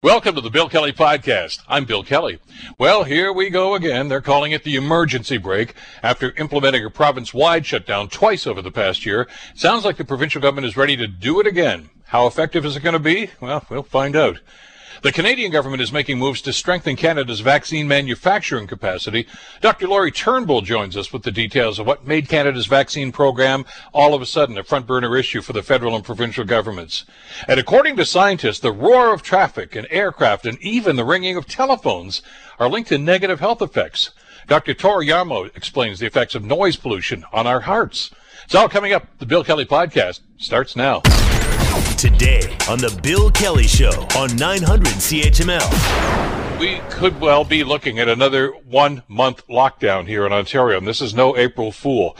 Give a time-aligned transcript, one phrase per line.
[0.00, 1.58] Welcome to the Bill Kelly Podcast.
[1.66, 2.38] I'm Bill Kelly.
[2.78, 4.06] Well, here we go again.
[4.06, 5.74] They're calling it the emergency brake
[6.04, 9.26] after implementing a province wide shutdown twice over the past year.
[9.56, 11.90] Sounds like the provincial government is ready to do it again.
[12.04, 13.30] How effective is it going to be?
[13.40, 14.38] Well, we'll find out.
[15.00, 19.28] The Canadian government is making moves to strengthen Canada's vaccine manufacturing capacity.
[19.60, 19.86] Dr.
[19.86, 24.22] Lori Turnbull joins us with the details of what made Canada's vaccine program all of
[24.22, 27.04] a sudden a front burner issue for the federal and provincial governments.
[27.46, 31.46] And according to scientists, the roar of traffic and aircraft and even the ringing of
[31.46, 32.20] telephones
[32.58, 34.10] are linked to negative health effects.
[34.48, 34.74] Dr.
[34.74, 35.04] Tor
[35.54, 38.10] explains the effects of noise pollution on our hearts.
[38.48, 39.06] It's all coming up.
[39.18, 41.00] The Bill Kelly Podcast starts now.
[41.98, 46.58] Today on The Bill Kelly Show on 900 CHML.
[46.58, 51.02] We could well be looking at another one month lockdown here in Ontario, and this
[51.02, 52.16] is no April Fool.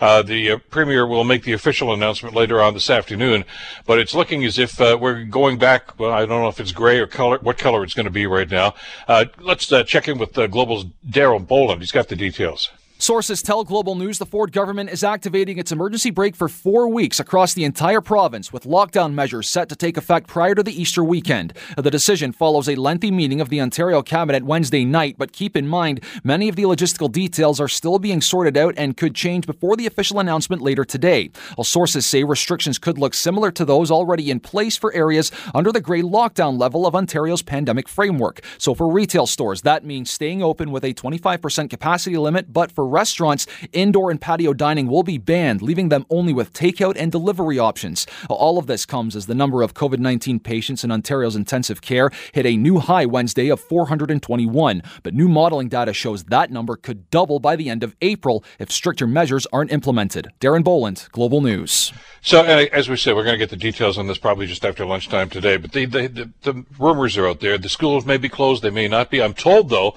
[0.00, 3.44] Uh, the uh, Premier will make the official announcement later on this afternoon,
[3.84, 5.98] but it's looking as if uh, we're going back.
[5.98, 8.26] Well, I don't know if it's gray or color, what color it's going to be
[8.26, 8.74] right now.
[9.08, 11.80] Uh, let's uh, check in with uh, Global's Daryl Boland.
[11.80, 12.70] He's got the details.
[13.02, 17.18] Sources tell Global News the Ford government is activating its emergency brake for four weeks
[17.18, 21.02] across the entire province, with lockdown measures set to take effect prior to the Easter
[21.02, 21.52] weekend.
[21.76, 25.66] The decision follows a lengthy meeting of the Ontario Cabinet Wednesday night, but keep in
[25.66, 29.74] mind, many of the logistical details are still being sorted out and could change before
[29.74, 31.32] the official announcement later today.
[31.58, 35.72] Well, sources say restrictions could look similar to those already in place for areas under
[35.72, 38.42] the grey lockdown level of Ontario's pandemic framework.
[38.58, 42.91] So for retail stores, that means staying open with a 25% capacity limit, but for
[42.92, 47.58] restaurants, indoor and patio dining will be banned, leaving them only with takeout and delivery
[47.58, 48.06] options.
[48.28, 52.10] All of this comes as the number of COVID 19 patients in Ontario's intensive care
[52.32, 54.82] hit a new high Wednesday of 421.
[55.02, 58.70] But new modeling data shows that number could double by the end of April if
[58.70, 60.28] stricter measures aren't implemented.
[60.40, 61.92] Darren Boland, Global News.
[62.20, 64.64] So, uh, as we said, we're going to get the details on this probably just
[64.64, 65.56] after lunchtime today.
[65.56, 67.58] But the, the, the, the rumors are out there.
[67.58, 69.22] The schools may be closed, they may not be.
[69.22, 69.96] I'm told, though,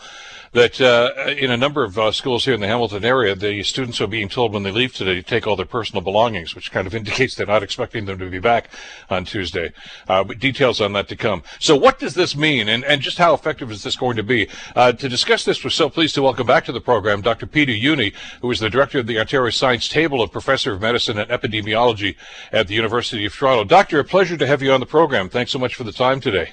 [0.55, 3.99] that uh, in a number of uh, schools here in the Hamilton area, the students
[3.99, 6.87] are being told when they leave today to take all their personal belongings, which kind
[6.87, 8.69] of indicates they're not expecting them to be back
[9.09, 9.73] on Tuesday.
[10.07, 11.43] Uh, but details on that to come.
[11.59, 14.47] So, what does this mean, and, and just how effective is this going to be?
[14.77, 17.47] Uh, to discuss this, we're so pleased to welcome back to the program Dr.
[17.47, 21.19] Peter Jüni, who is the director of the Ontario Science Table and professor of medicine
[21.19, 22.15] and epidemiology
[22.53, 23.65] at the University of Toronto.
[23.65, 25.27] Doctor, a pleasure to have you on the program.
[25.27, 26.51] Thanks so much for the time today.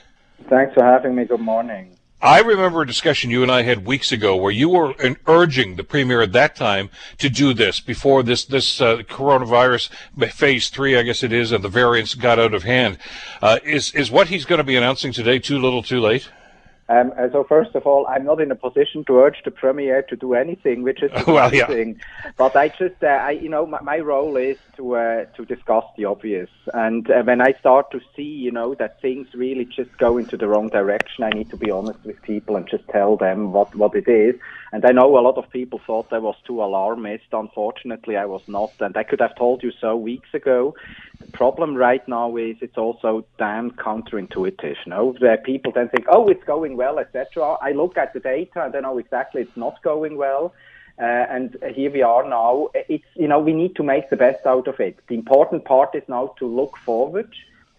[0.51, 1.25] Thanks for having me.
[1.25, 1.97] Good morning.
[2.23, 4.95] I remember a discussion you and I had weeks ago where you were
[5.27, 6.89] urging the premier at that time
[7.19, 9.89] to do this before this this uh, coronavirus
[10.31, 12.99] phase three, I guess it is, and the variants got out of hand.
[13.43, 16.31] Uh, is is what he's going to be announcing today too little, too late?
[16.93, 20.17] Um, so first of all, I'm not in a position to urge the premier to
[20.17, 21.67] do anything, which is the well, yeah.
[21.67, 22.01] thing.
[22.37, 25.85] But I just, uh, I, you know, my, my role is to uh, to discuss
[25.97, 26.51] the obvious.
[26.75, 30.37] And uh, when I start to see, you know, that things really just go into
[30.37, 33.75] the wrong direction, I need to be honest with people and just tell them what
[33.75, 34.35] what it is.
[34.73, 37.25] And I know a lot of people thought I was too alarmist.
[37.33, 40.75] Unfortunately, I was not, and I could have told you so weeks ago.
[41.25, 44.77] The problem right now is it's also damn counterintuitive.
[44.85, 47.57] You know, people then think, oh, it's going well, etc.
[47.61, 50.53] I look at the data and I know exactly it's not going well.
[50.99, 52.69] Uh, and here we are now.
[52.75, 54.99] It's you know we need to make the best out of it.
[55.09, 57.33] The important part is now to look forward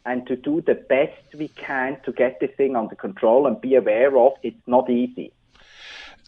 [0.06, 3.76] and to do the best we can to get this thing under control and be
[3.76, 5.32] aware of it's not easy.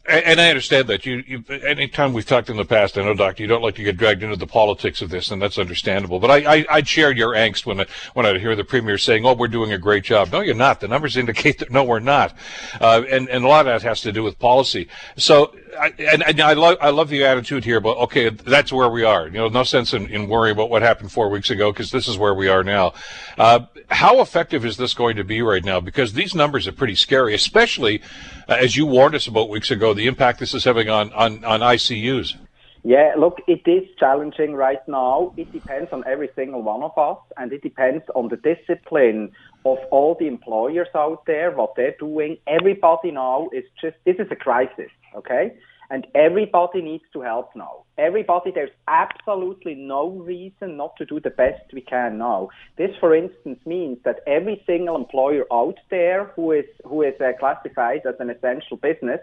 [0.07, 1.05] And I understand that.
[1.05, 3.83] You, you, anytime we've talked in the past, I know, Doctor, you don't like to
[3.83, 6.19] get dragged into the politics of this, and that's understandable.
[6.19, 9.25] But I, I, I'd share your angst when I, when I hear the premier saying,
[9.25, 10.79] "Oh, we're doing a great job." No, you're not.
[10.79, 12.37] The numbers indicate that no, we're not.
[12.79, 14.87] Uh, and and a lot of that has to do with policy.
[15.17, 17.79] So, I, and, and I love I love the attitude here.
[17.79, 19.27] But okay, that's where we are.
[19.27, 22.07] You know, no sense in, in worrying about what happened four weeks ago because this
[22.07, 22.93] is where we are now.
[23.37, 25.79] Uh, how effective is this going to be right now?
[25.79, 28.01] Because these numbers are pretty scary, especially
[28.47, 31.43] uh, as you warned us about weeks ago, the impact this is having on, on,
[31.45, 32.35] on ICUs.
[32.87, 35.33] Yeah, look, it is challenging right now.
[35.37, 39.31] It depends on every single one of us, and it depends on the discipline
[39.65, 42.37] of all the employers out there, what they're doing.
[42.45, 45.55] Everybody now is just, this is a crisis, okay?
[45.89, 47.83] And everybody needs to help now.
[47.97, 52.49] Everybody, there's absolutely no reason not to do the best we can now.
[52.77, 57.33] This, for instance, means that every single employer out there who is who is uh,
[57.39, 59.19] classified as an essential business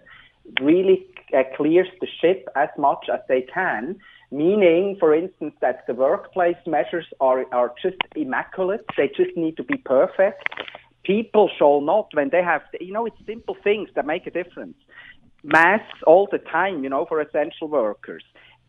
[0.60, 1.06] really
[1.36, 3.96] uh, clears the ship as much as they can.
[4.30, 8.84] Meaning, for instance, that the workplace measures are are just immaculate.
[8.96, 10.44] They just need to be perfect.
[11.04, 14.76] People shall not, when they have, you know, it's simple things that make a difference
[15.42, 18.22] masks all the time, you know, for essential workers,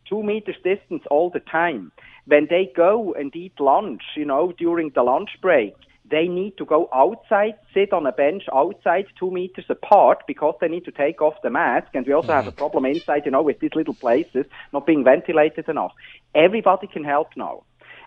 [0.08, 1.92] two meters distance all the time.
[2.26, 5.76] When they go and eat lunch, you know, during the lunch break,
[6.10, 10.68] they need to go outside, sit on a bench outside two meters apart because they
[10.68, 11.88] need to take off the mask.
[11.94, 12.58] And we also have a mm-hmm.
[12.58, 15.94] problem inside, you know, with these little places not being ventilated enough.
[16.36, 17.64] Everybody can help now.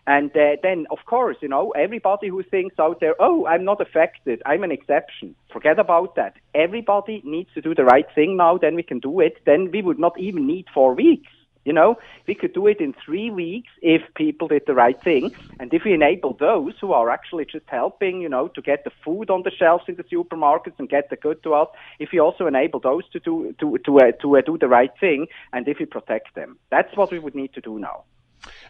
[0.06, 3.80] And uh, then, of course, you know, everybody who thinks out there, oh, I'm not
[3.80, 6.34] affected, I'm an exception, forget about that.
[6.54, 9.38] Everybody needs to do the right thing now, then we can do it.
[9.44, 11.32] Then we would not even need four weeks.
[11.64, 11.96] You know,
[12.28, 15.34] we could do it in three weeks if people did the right thing.
[15.58, 18.92] And if we enable those who are actually just helping, you know, to get the
[19.04, 21.68] food on the shelves in the supermarkets and get the good to us,
[21.98, 24.92] if we also enable those to do, to, to, uh, to uh, do the right
[25.00, 28.04] thing and if we protect them, that's what we would need to do now.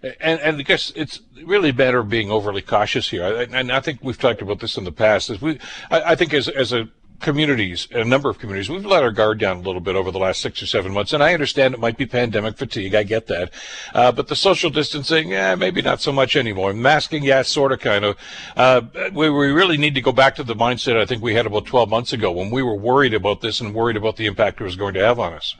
[0.02, 3.46] And, and I guess it's really better being overly cautious here.
[3.52, 5.30] And I think we've talked about this in the past.
[5.30, 5.58] As we,
[5.90, 6.88] I, I think as, as a
[7.20, 10.18] communities, a number of communities, we've let our guard down a little bit over the
[10.18, 11.12] last six or seven months.
[11.12, 12.94] And I understand it might be pandemic fatigue.
[12.94, 13.52] I get that.
[13.94, 16.72] Uh, but the social distancing, yeah, maybe not so much anymore.
[16.72, 18.16] Masking, yeah, sort of, kind of.
[18.56, 18.82] Uh,
[19.12, 21.66] we, we really need to go back to the mindset I think we had about
[21.66, 24.64] 12 months ago when we were worried about this and worried about the impact it
[24.64, 25.56] was going to have on us.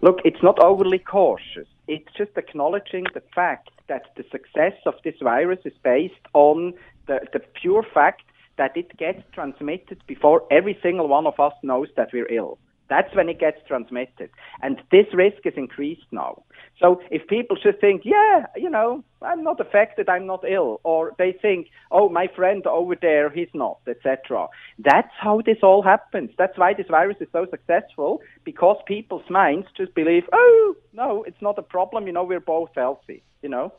[0.00, 1.66] Look, it's not overly cautious.
[1.88, 6.74] It's just acknowledging the fact that the success of this virus is based on
[7.06, 8.22] the, the pure fact
[8.58, 12.58] that it gets transmitted before every single one of us knows that we're ill.
[12.88, 14.30] That's when it gets transmitted.
[14.62, 16.42] And this risk is increased now.
[16.80, 21.12] So if people just think, yeah, you know, I'm not affected, I'm not ill, or
[21.18, 24.46] they think, oh, my friend over there, he's not, etc.
[24.78, 26.30] That's how this all happens.
[26.38, 31.42] That's why this virus is so successful, because people's minds just believe, oh, no, it's
[31.42, 33.72] not a problem, you know, we're both healthy, you know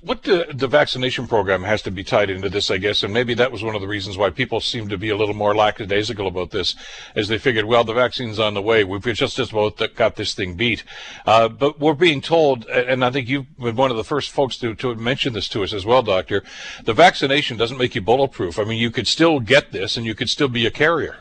[0.00, 3.34] what the, the vaccination program has to be tied into this, I guess, and maybe
[3.34, 6.26] that was one of the reasons why people seemed to be a little more lackadaisical
[6.26, 6.74] about this,
[7.14, 8.82] as they figured, well, the vaccine's on the way.
[8.82, 10.82] We've just about got this thing beat.
[11.24, 14.56] Uh, but we're being told, and I think you've been one of the first folks
[14.58, 16.42] to, to mention this to us as well, Doctor,
[16.84, 18.58] the vaccination doesn't make you bulletproof.
[18.58, 21.16] I mean, you could still get this and you could still be a carrier.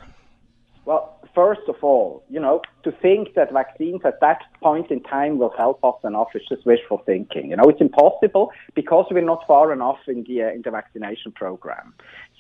[1.33, 5.53] First of all, you know, to think that vaccines at that point in time will
[5.57, 7.49] help us enough is just wishful thinking.
[7.49, 11.31] You know, it's impossible because we're not far enough in the uh, in the vaccination
[11.31, 11.93] program.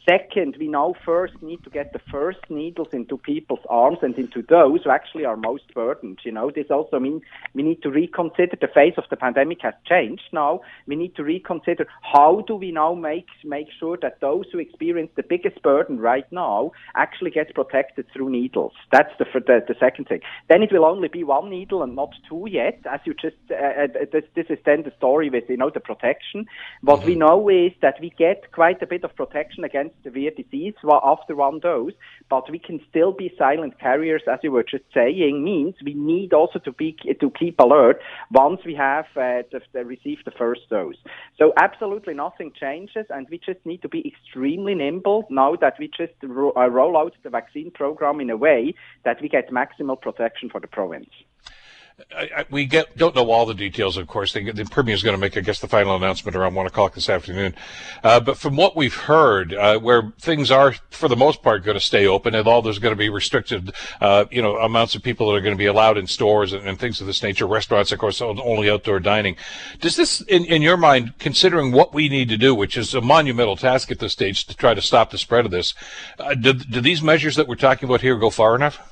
[0.09, 4.41] Second, we now first need to get the first needles into people's arms and into
[4.41, 6.19] those who actually are most burdened.
[6.23, 7.21] You know, this also means
[7.53, 10.61] we need to reconsider the face of the pandemic has changed now.
[10.87, 15.11] We need to reconsider how do we now make make sure that those who experience
[15.15, 18.73] the biggest burden right now actually get protected through needles.
[18.91, 20.21] That's the the, the second thing.
[20.49, 23.83] Then it will only be one needle and not two yet, as you just uh,
[23.83, 26.47] uh this, this is then the story with you know the protection.
[26.81, 30.73] What we know is that we get quite a bit of protection against severe disease
[31.03, 31.93] after one dose,
[32.29, 36.33] but we can still be silent carriers, as you were just saying, means we need
[36.33, 37.99] also to be to keep alert
[38.31, 40.95] once we have uh, the, the received the first dose.
[41.37, 45.87] So absolutely nothing changes, and we just need to be extremely nimble now that we
[45.87, 48.73] just ro- uh, roll out the vaccine program in a way
[49.05, 51.09] that we get maximal protection for the province.
[52.15, 54.33] I, I, we get don't know all the details, of course.
[54.33, 56.93] The, the Premier is going to make, I guess, the final announcement around one o'clock
[56.93, 57.55] this afternoon.
[58.03, 61.75] Uh, but from what we've heard, uh, where things are for the most part going
[61.75, 65.03] to stay open, and all there's going to be restricted, uh, you know, amounts of
[65.03, 67.45] people that are going to be allowed in stores and, and, things of this nature.
[67.45, 69.35] Restaurants, of course, only outdoor dining.
[69.79, 73.01] Does this, in, in your mind, considering what we need to do, which is a
[73.01, 75.73] monumental task at this stage to try to stop the spread of this,
[76.19, 78.90] uh, do, do these measures that we're talking about here go far enough?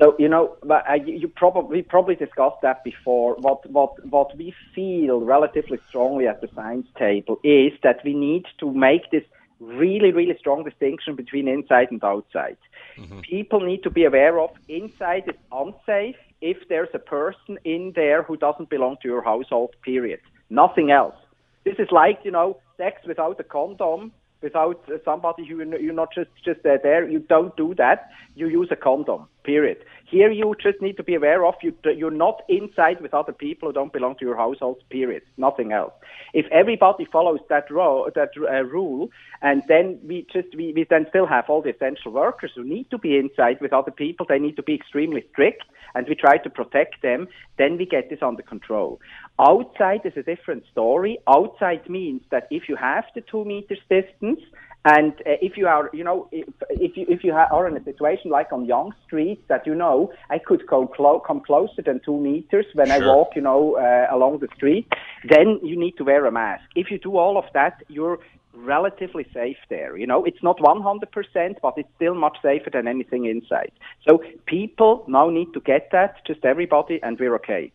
[0.00, 0.56] So you know,
[1.04, 3.34] you probably we probably discussed that before.
[3.36, 8.46] What what what we feel relatively strongly at the science table is that we need
[8.60, 9.24] to make this
[9.60, 12.56] really really strong distinction between inside and outside.
[12.96, 13.20] Mm-hmm.
[13.20, 18.22] People need to be aware of inside is unsafe if there's a person in there
[18.22, 19.74] who doesn't belong to your household.
[19.82, 20.20] Period.
[20.48, 21.16] Nothing else.
[21.64, 26.30] This is like you know sex without a condom without somebody who you're not just
[26.44, 27.08] just there.
[27.08, 28.10] You don't do that.
[28.34, 29.26] You use a condom.
[29.44, 29.78] Period.
[30.06, 31.74] Here you just need to be aware of you.
[31.84, 34.82] You're not inside with other people who don't belong to your household.
[34.90, 35.22] Period.
[35.36, 35.92] Nothing else.
[36.34, 39.10] If everybody follows that ro- that uh, rule,
[39.42, 42.90] and then we just we, we then still have all the essential workers who need
[42.90, 44.26] to be inside with other people.
[44.28, 47.28] They need to be extremely strict, and we try to protect them.
[47.56, 49.00] Then we get this under control.
[49.40, 51.18] Outside is a different story.
[51.26, 54.40] Outside means that if you have the two meters distance
[54.84, 57.84] and uh, if you are, you know, if, if you if you are in a
[57.84, 62.00] situation like on Yonge Street that you know I could go clo- come closer than
[62.04, 63.02] two meters when sure.
[63.02, 64.86] I walk, you know, uh, along the street,
[65.28, 66.64] then you need to wear a mask.
[66.76, 68.18] If you do all of that, you're
[68.54, 69.96] relatively safe there.
[69.96, 73.72] You know, it's not 100%, but it's still much safer than anything inside.
[74.06, 77.72] So people now need to get that, just everybody, and we're okay.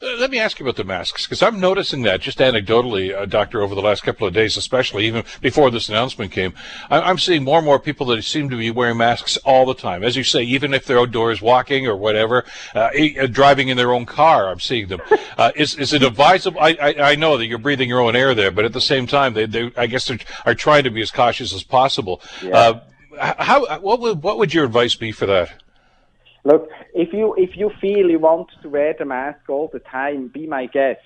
[0.00, 3.26] Uh, let me ask you about the masks, because I'm noticing that just anecdotally, uh,
[3.26, 6.54] Doctor, over the last couple of days, especially even before this announcement came,
[6.88, 9.74] I- am seeing more and more people that seem to be wearing masks all the
[9.74, 10.04] time.
[10.04, 13.92] As you say, even if they're outdoors walking or whatever, uh, uh driving in their
[13.92, 15.00] own car, I'm seeing them.
[15.38, 16.60] Uh, is, is it advisable?
[16.60, 19.06] I, I, I, know that you're breathing your own air there, but at the same
[19.06, 22.20] time, they, they I guess they are trying to be as cautious as possible.
[22.42, 22.80] Yeah.
[23.20, 25.62] Uh, how, what would, what would your advice be for that?
[26.44, 30.28] Look, if you if you feel you want to wear the mask all the time,
[30.28, 31.00] be my guest.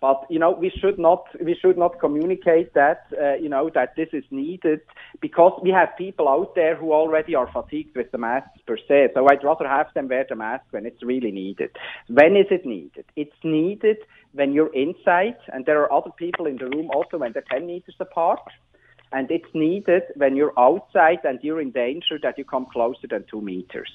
[0.00, 3.96] But you know, we should not we should not communicate that uh, you know that
[3.96, 4.80] this is needed
[5.20, 9.08] because we have people out there who already are fatigued with the masks per se.
[9.14, 11.70] So I'd rather have them wear the mask when it's really needed.
[12.08, 13.06] When is it needed?
[13.16, 13.98] It's needed
[14.32, 17.66] when you're inside, and there are other people in the room also when they're 10
[17.66, 18.42] meters apart.
[19.10, 23.24] And it's needed when you're outside and you're in danger that you come closer than
[23.30, 23.90] two meters.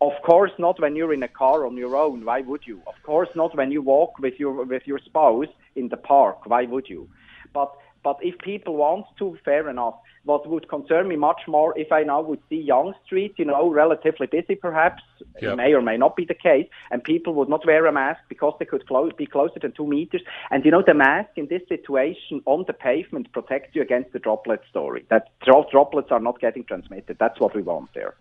[0.00, 2.24] Of course, not when you're in a car on your own.
[2.24, 2.80] Why would you?
[2.86, 6.46] Of course, not when you walk with your with your spouse in the park.
[6.46, 7.08] Why would you?
[7.52, 7.72] But
[8.04, 9.94] but if people want to, fair enough.
[10.24, 13.70] What would concern me much more if I now would see Yonge Street, you know,
[13.70, 15.02] relatively busy perhaps,
[15.40, 15.56] yep.
[15.56, 18.54] may or may not be the case, and people would not wear a mask because
[18.58, 20.22] they could clo- be closer than two meters.
[20.50, 24.18] And you know, the mask in this situation on the pavement protects you against the
[24.18, 25.06] droplet story.
[25.08, 27.16] That droplets are not getting transmitted.
[27.18, 28.14] That's what we want there.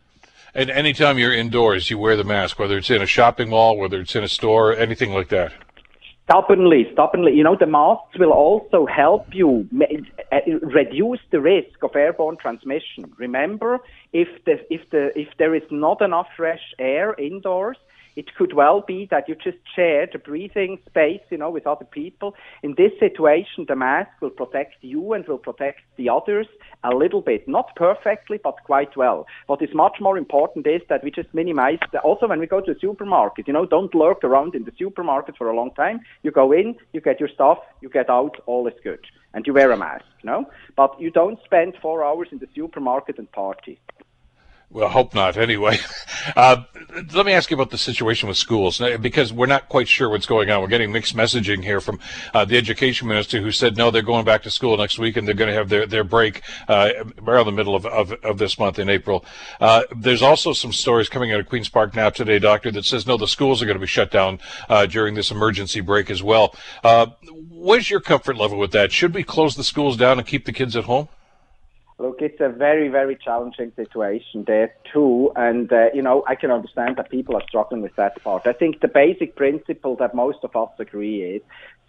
[0.53, 3.99] And anytime you're indoors, you wear the mask, whether it's in a shopping mall, whether
[3.99, 5.53] it's in a store, anything like that.
[6.23, 7.33] Stubbornly, stubbornly.
[7.33, 9.67] You know, the masks will also help you
[10.31, 13.13] uh, reduce the risk of airborne transmission.
[13.17, 13.79] Remember,
[14.11, 17.77] if the if the if there is not enough fresh air indoors,
[18.17, 21.85] it could well be that you just share the breathing space, you know, with other
[21.85, 22.33] people.
[22.63, 26.47] In this situation, the mask will protect you and will protect the others
[26.83, 29.27] a little bit, not perfectly, but quite well.
[29.45, 31.77] What is much more important is that we just minimize.
[31.91, 34.73] The, also, when we go to a supermarket, you know, don't lurk around in the
[34.79, 35.99] supermarket for a long time.
[36.23, 39.05] You go in, you get your stuff, you get out, all is good,
[39.35, 40.49] and you wear a mask, no?
[40.75, 43.79] But you don't spend four hours in the supermarket and party.
[44.69, 45.37] Well, hope not.
[45.37, 45.77] Anyway,
[46.35, 46.63] uh,
[47.13, 50.25] let me ask you about the situation with schools because we're not quite sure what's
[50.25, 50.61] going on.
[50.61, 51.99] We're getting mixed messaging here from
[52.33, 55.25] uh, the education minister who said no, they're going back to school next week and
[55.25, 56.89] they're going to have their their break uh,
[57.25, 59.23] around the middle of, of, of this month in April.
[59.61, 63.07] Uh, there's also some stories coming out of Queens Park now today, doctor, that says
[63.07, 66.21] no, the schools are going to be shut down uh, during this emergency brake as
[66.21, 66.53] well.
[66.83, 67.07] Uh,
[67.49, 68.91] what's your comfort level with that?
[68.91, 71.07] Should we close the schools down and keep the kids at home?
[71.99, 75.31] Look, it's a very, very challenging situation there too.
[75.35, 78.45] And, uh, you know, I can understand that people are struggling with that part.
[78.45, 81.41] I think the basic principle that most of us agree is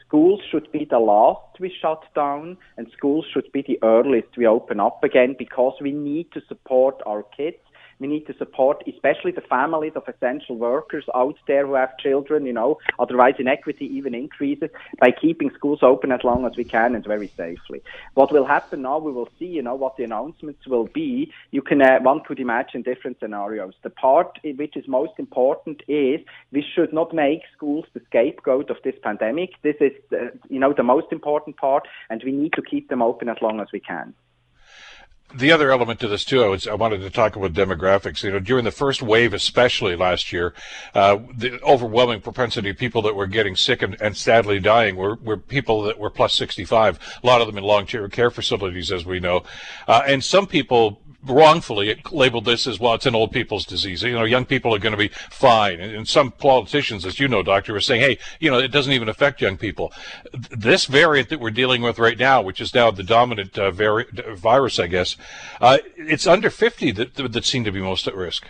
[0.09, 4.47] schools should be the last we shut down and schools should be the earliest we
[4.47, 7.59] open up again because we need to support our kids
[8.00, 12.47] we need to support especially the families of essential workers out there who have children,
[12.47, 16.95] you know, otherwise inequity even increases by keeping schools open as long as we can
[16.95, 17.83] and very safely.
[18.14, 21.33] What will happen now, we will see, you know, what the announcements will be.
[21.50, 23.75] You can, uh, one could imagine different scenarios.
[23.83, 26.21] The part which is most important is
[26.52, 29.50] we should not make schools the scapegoat of this pandemic.
[29.62, 33.02] This is, uh, you know, the most important part and we need to keep them
[33.02, 34.14] open as long as we can
[35.35, 38.23] the other element to this too, I, was, I wanted to talk about demographics.
[38.23, 40.54] You know, during the first wave, especially last year,
[40.94, 45.16] uh, the overwhelming propensity of people that were getting sick and, and sadly dying were,
[45.16, 46.99] were people that were plus 65.
[47.23, 49.42] A lot of them in long-term care facilities, as we know,
[49.87, 52.94] uh, and some people wrongfully it labeled this as well.
[52.94, 54.02] It's an old people's disease.
[54.02, 57.28] You know, young people are going to be fine, and, and some politicians, as you
[57.28, 59.92] know, doctor, are saying, "Hey, you know, it doesn't even affect young people."
[60.50, 64.06] This variant that we're dealing with right now, which is now the dominant uh, vari-
[64.35, 65.16] virus, I guess,
[65.61, 68.47] uh, it's under 50 that, that seem to be most at risk.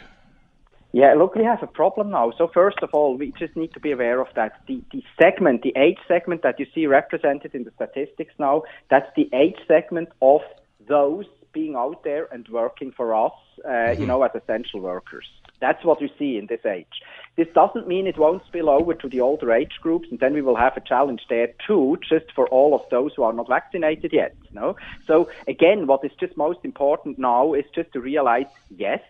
[0.93, 2.33] Yeah, look, we have a problem now.
[2.39, 4.63] So first of all, we just need to be aware of that.
[4.67, 9.11] The, the segment, the age segment that you see represented in the statistics now, that's
[9.15, 10.41] the age segment of
[10.89, 11.27] those
[11.59, 14.01] being out there and working for us, uh, mm-hmm.
[14.01, 15.29] you know, as essential workers.
[15.65, 16.97] That's what we see in this age.
[17.39, 20.43] This doesn't mean it won't spill over to the older age groups, and then we
[20.47, 24.13] will have a challenge there too, just for all of those who are not vaccinated
[24.13, 24.33] yet.
[24.53, 24.77] No.
[25.09, 25.15] So
[25.55, 28.51] again, what is just most important now is just to realize,
[28.87, 29.03] yes,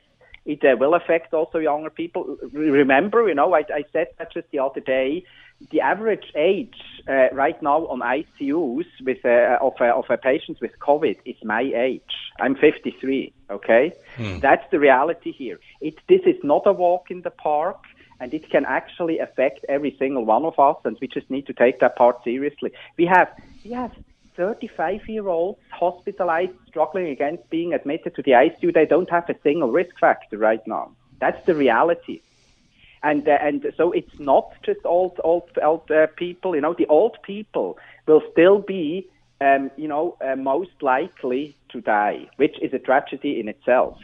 [0.52, 2.22] it uh, will affect also younger people.
[2.52, 5.24] Remember, you know, I, I said that just the other day
[5.70, 6.76] the average age
[7.08, 11.60] uh, right now on ICUs with uh, of, uh, of patients with COVID is my
[11.60, 12.14] age.
[12.38, 13.32] I'm 53.
[13.50, 14.38] Okay, hmm.
[14.40, 15.58] that's the reality here.
[15.80, 17.82] It this is not a walk in the park,
[18.20, 21.52] and it can actually affect every single one of us, and we just need to
[21.52, 22.72] take that part seriously.
[22.96, 23.28] We have
[23.64, 23.92] we have
[24.36, 28.72] 35 year olds hospitalized, struggling against being admitted to the ICU.
[28.72, 30.92] They don't have a single risk factor right now.
[31.20, 32.20] That's the reality.
[33.02, 36.54] And uh, and so it's not just old old old uh, people.
[36.54, 39.08] You know, the old people will still be,
[39.40, 43.98] um, you know, uh, most likely to die, which is a tragedy in itself.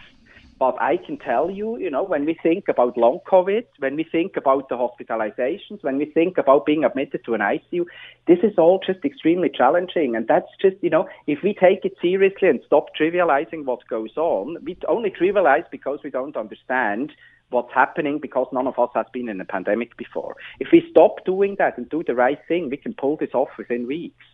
[0.58, 4.04] But I can tell you, you know, when we think about long COVID, when we
[4.04, 7.84] think about the hospitalizations, when we think about being admitted to an ICU,
[8.28, 10.14] this is all just extremely challenging.
[10.14, 14.16] And that's just, you know, if we take it seriously and stop trivializing what goes
[14.16, 17.12] on, we only trivialize because we don't understand
[17.54, 20.36] what's happening because none of us has been in a pandemic before.
[20.60, 23.48] If we stop doing that and do the right thing, we can pull this off
[23.56, 24.24] within weeks.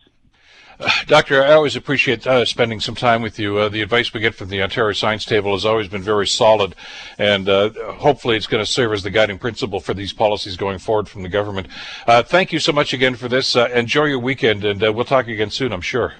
[1.07, 3.57] Doctor, I always appreciate uh, spending some time with you.
[3.57, 6.75] Uh, the advice we get from the Ontario Science Table has always been very solid,
[7.17, 10.79] and uh, hopefully it's going to serve as the guiding principle for these policies going
[10.79, 11.67] forward from the government.
[12.07, 13.55] Uh, thank you so much again for this.
[13.55, 16.13] Uh, enjoy your weekend, and uh, we'll talk again soon, I'm sure.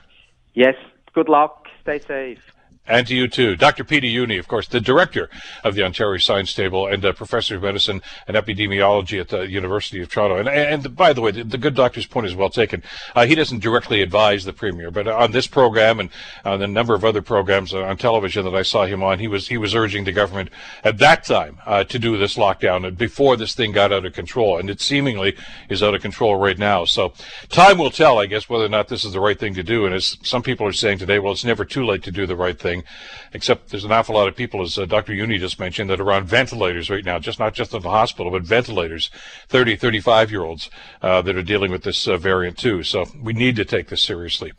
[0.54, 0.76] Yes,
[1.14, 1.68] good luck.
[1.82, 2.51] Stay safe.
[2.88, 3.56] And to you too.
[3.56, 3.84] Dr.
[3.84, 5.30] Peter Jüni, of course, the director
[5.64, 10.02] of the Ontario Science Table and uh, professor of medicine and epidemiology at the University
[10.02, 10.38] of Toronto.
[10.38, 12.82] And, and by the way, the, the good doctor's point is well taken.
[13.16, 16.10] Uh, he doesn't directly advise the premier, but on this program and
[16.44, 19.48] on a number of other programs on television that I saw him on, he was
[19.48, 20.50] he was urging the government
[20.84, 24.58] at that time uh, to do this lockdown before this thing got out of control.
[24.58, 25.38] And it seemingly
[25.70, 26.86] is out of control right now.
[26.86, 27.14] So
[27.50, 29.86] time will tell, I guess, whether or not this is the right thing to do.
[29.86, 32.36] And as some people are saying today, well, it's never too late to do the
[32.36, 32.71] right thing
[33.34, 35.14] except there's an awful lot of people, as uh, Dr.
[35.14, 38.32] Jüni just mentioned, that are on ventilators right now, just not just in the hospital,
[38.32, 39.10] but ventilators,
[39.50, 40.70] 30, 35 year olds
[41.02, 42.84] uh, that are dealing with this uh, variant too.
[42.84, 44.52] So we need to take this seriously.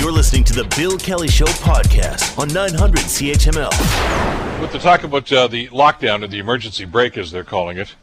[0.00, 4.60] You're listening to the Bill Kelly Show podcast on 900 CHML.
[4.60, 7.94] With the talk about uh, the lockdown or the emergency brake, as they're calling it,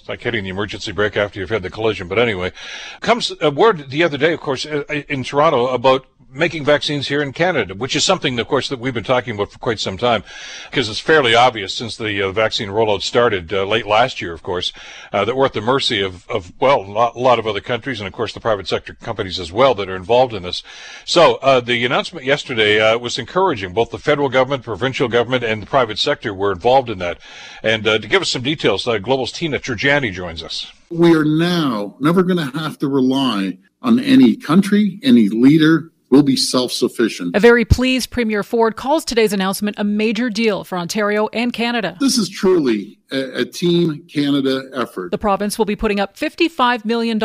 [0.00, 2.08] it's like hitting the emergency brake after you've had the collision.
[2.08, 2.52] But anyway,
[3.00, 7.22] comes a word the other day, of course, uh, in Toronto about making vaccines here
[7.22, 9.96] in Canada, which is something, of course, that we've been talking about for quite some
[9.96, 10.22] time,
[10.70, 14.42] because it's fairly obvious since the uh, vaccine rollout started uh, late last year, of
[14.42, 14.72] course,
[15.12, 18.06] uh, that we're at the mercy of, of well, a lot of other countries and,
[18.06, 20.62] of course, the private sector companies as well that are involved in this.
[21.04, 23.72] So uh, the announcement yesterday uh, was encouraging.
[23.72, 27.18] Both the federal government, provincial government, and the private sector were involved in that.
[27.62, 30.72] And uh, to give us some details, Global's Tina Yazdani joins us.
[30.90, 36.24] We are now never going to have to rely on any country, any leader, We'll
[36.24, 37.36] be self sufficient.
[37.36, 41.96] A very pleased Premier Ford calls today's announcement a major deal for Ontario and Canada.
[42.00, 45.12] This is truly a, a, Team Canada effort.
[45.12, 47.18] The province will be putting up $55 million,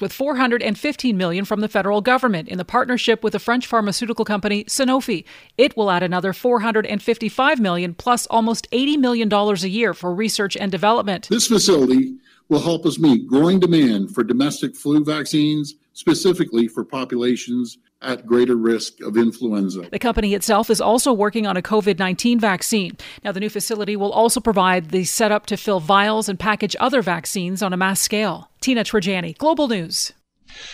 [0.00, 4.64] with 415 million from the federal government in the partnership with the French pharmaceutical company
[4.64, 5.24] Sanofi.
[5.58, 10.72] It will add another 455 million plus almost $80 million a year for research and
[10.72, 11.28] development.
[11.28, 12.16] This facility
[12.48, 18.56] will help us meet growing demand for domestic flu vaccines, specifically for populations at greater
[18.56, 19.88] risk of influenza.
[19.90, 22.96] The company itself is also working on a COVID 19 vaccine.
[23.24, 27.02] Now, the new facility will also provide the setup to fill vials and package other
[27.02, 28.50] vaccines on a mass scale.
[28.60, 30.12] Tina Yazdani, Global News.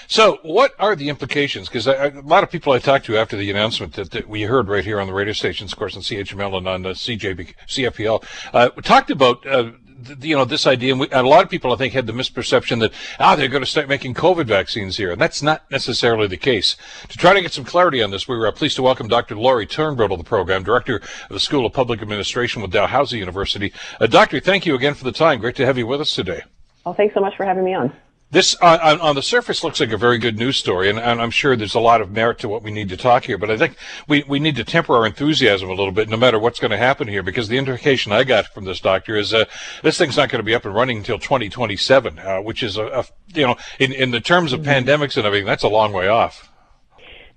[0.07, 1.69] So, what are the implications?
[1.69, 4.69] Because a lot of people I talked to after the announcement that, that, we heard
[4.69, 8.25] right here on the radio stations, of course, on CHML and on the CJB, CFPL,
[8.55, 9.73] uh, talked about uh,
[10.21, 12.13] you know, this idea, and, we, and, a lot of people, I think, had the
[12.13, 15.11] misperception that, ah, they're going to start making COVID vaccines here.
[15.11, 16.77] And that's not necessarily the case.
[17.09, 19.37] To try to get some clarity on this, we were pleased to welcome Dr.
[19.37, 23.73] Lori Turnbull to the program director of the School of Public Administration with Dalhousie University.
[24.01, 25.41] Uh, doctor, thank you again for the time.
[25.41, 26.43] Great to have you with us today.
[26.85, 27.93] Well, thanks so much for having me on.
[28.29, 31.31] This on, on, the surface looks like a very good news story, and, and, I'm
[31.31, 33.39] sure there's a lot of merit to what we need to talk here.
[33.39, 33.77] But I think
[34.09, 36.77] we, we need to temper our enthusiasm a little bit, no matter what's going to
[36.77, 39.45] happen here, because the indication I got from this doctor is uh,
[39.85, 42.87] this thing's not going to be up and running until 2027, uh, which is a,
[42.87, 44.71] a, you know in in the terms of mm-hmm.
[44.71, 46.53] pandemics and everything, that's a long way off.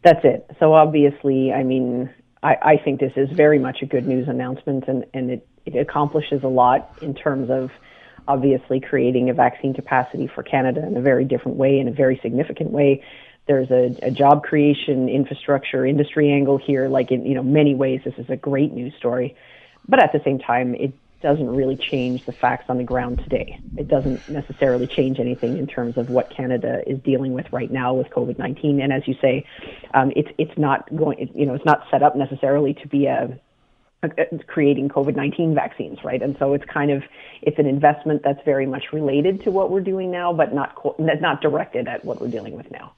[0.04, 0.50] That's it.
[0.60, 2.10] So obviously, I mean,
[2.42, 5.76] I, I think this is very much a good news announcement, and and it, it
[5.76, 7.70] accomplishes a lot in terms of
[8.30, 12.20] obviously creating a vaccine capacity for Canada in a very different way, in a very
[12.22, 13.04] significant way.
[13.48, 16.88] There's a, a job creation, infrastructure, industry angle here.
[16.88, 19.36] Like in you know many ways, this is a great news story.
[19.88, 23.60] But at the same time, it doesn't really change the facts on the ground today.
[23.76, 27.94] It doesn't necessarily change anything in terms of what Canada is dealing with right now
[27.96, 28.82] with COVID-19.
[28.82, 29.46] And as you say,
[29.96, 33.40] um, it's it's not going, you know, it's not set up necessarily to be a
[34.48, 36.22] creating COVID-19 vaccines, right?
[36.22, 37.04] And so it's kind of
[37.42, 41.42] it's an investment that's very much related to what we're doing now, but not not
[41.42, 42.94] directed at what we're dealing with now.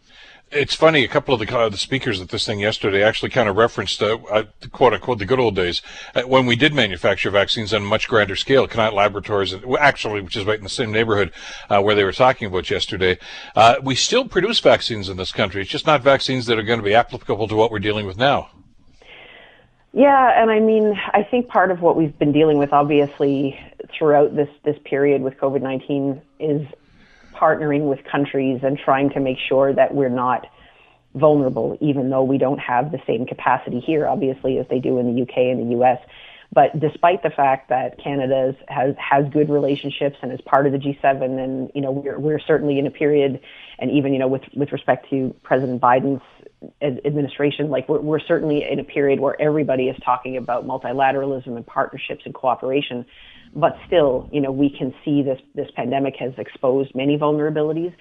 [0.51, 1.05] It's funny.
[1.05, 4.03] A couple of the, uh, the speakers at this thing yesterday actually kind of referenced,
[4.03, 5.81] uh, uh, quote unquote, the good old days
[6.13, 8.67] uh, when we did manufacture vaccines on a much grander scale.
[8.67, 11.31] Connaught Laboratories, actually, which is right in the same neighborhood
[11.69, 13.17] uh, where they were talking about yesterday.
[13.81, 15.61] we still produce vaccines in this country.
[15.61, 18.17] It's just not vaccines that are going to be applicable to what we're dealing with
[18.17, 18.49] now.
[19.93, 23.59] Yeah, and I mean, I think part of what we've been dealing with, obviously,
[23.97, 26.65] throughout this this period with COVID nineteen is
[27.33, 30.47] partnering with countries and trying to make sure that we're not
[31.15, 35.13] vulnerable, even though we don't have the same capacity here, obviously, as they do in
[35.13, 35.99] the UK and the US.
[36.53, 40.77] But despite the fact that Canada has has good relationships and is part of the
[40.77, 43.41] G7, and you know we're we're certainly in a period,
[43.79, 46.21] and even you know with with respect to President Biden's
[46.81, 51.65] administration, like we're we're certainly in a period where everybody is talking about multilateralism and
[51.65, 53.05] partnerships and cooperation.
[53.53, 57.93] But still, you know, we can see this this pandemic has exposed many vulnerabilities.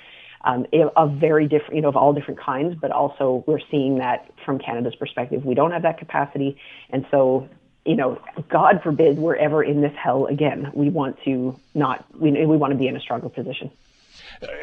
[0.43, 0.65] Um,
[0.97, 4.59] of very different, you know, of all different kinds, but also we're seeing that from
[4.59, 6.57] Canada's perspective, we don't have that capacity,
[6.89, 7.47] and so
[7.85, 10.71] you know, God forbid we're ever in this hell again.
[10.75, 13.71] We want to not, we, we want to be in a stronger position.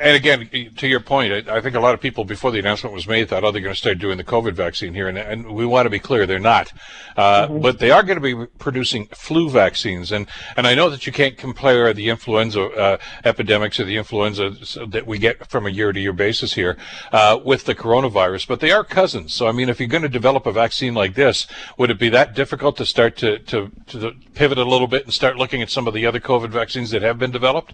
[0.02, 3.08] And again, to your point, I think a lot of people before the announcement was
[3.08, 5.08] made thought, oh, they're going to start doing the COVID vaccine here.
[5.08, 6.72] And, and we want to be clear, they're not.
[7.16, 7.62] Uh, mm-hmm.
[7.62, 10.12] But they are going to be producing flu vaccines.
[10.12, 14.52] And, and I know that you can't compare the influenza uh, epidemics or the influenza
[14.88, 16.78] that we get from a year to year basis here
[17.12, 19.34] uh, with the coronavirus, but they are cousins.
[19.34, 22.10] So, I mean, if you're going to develop a vaccine like this, would it be
[22.10, 25.70] that difficult to start to, to, to pivot a little bit and start looking at
[25.70, 27.74] some of the other COVID vaccines that have been developed?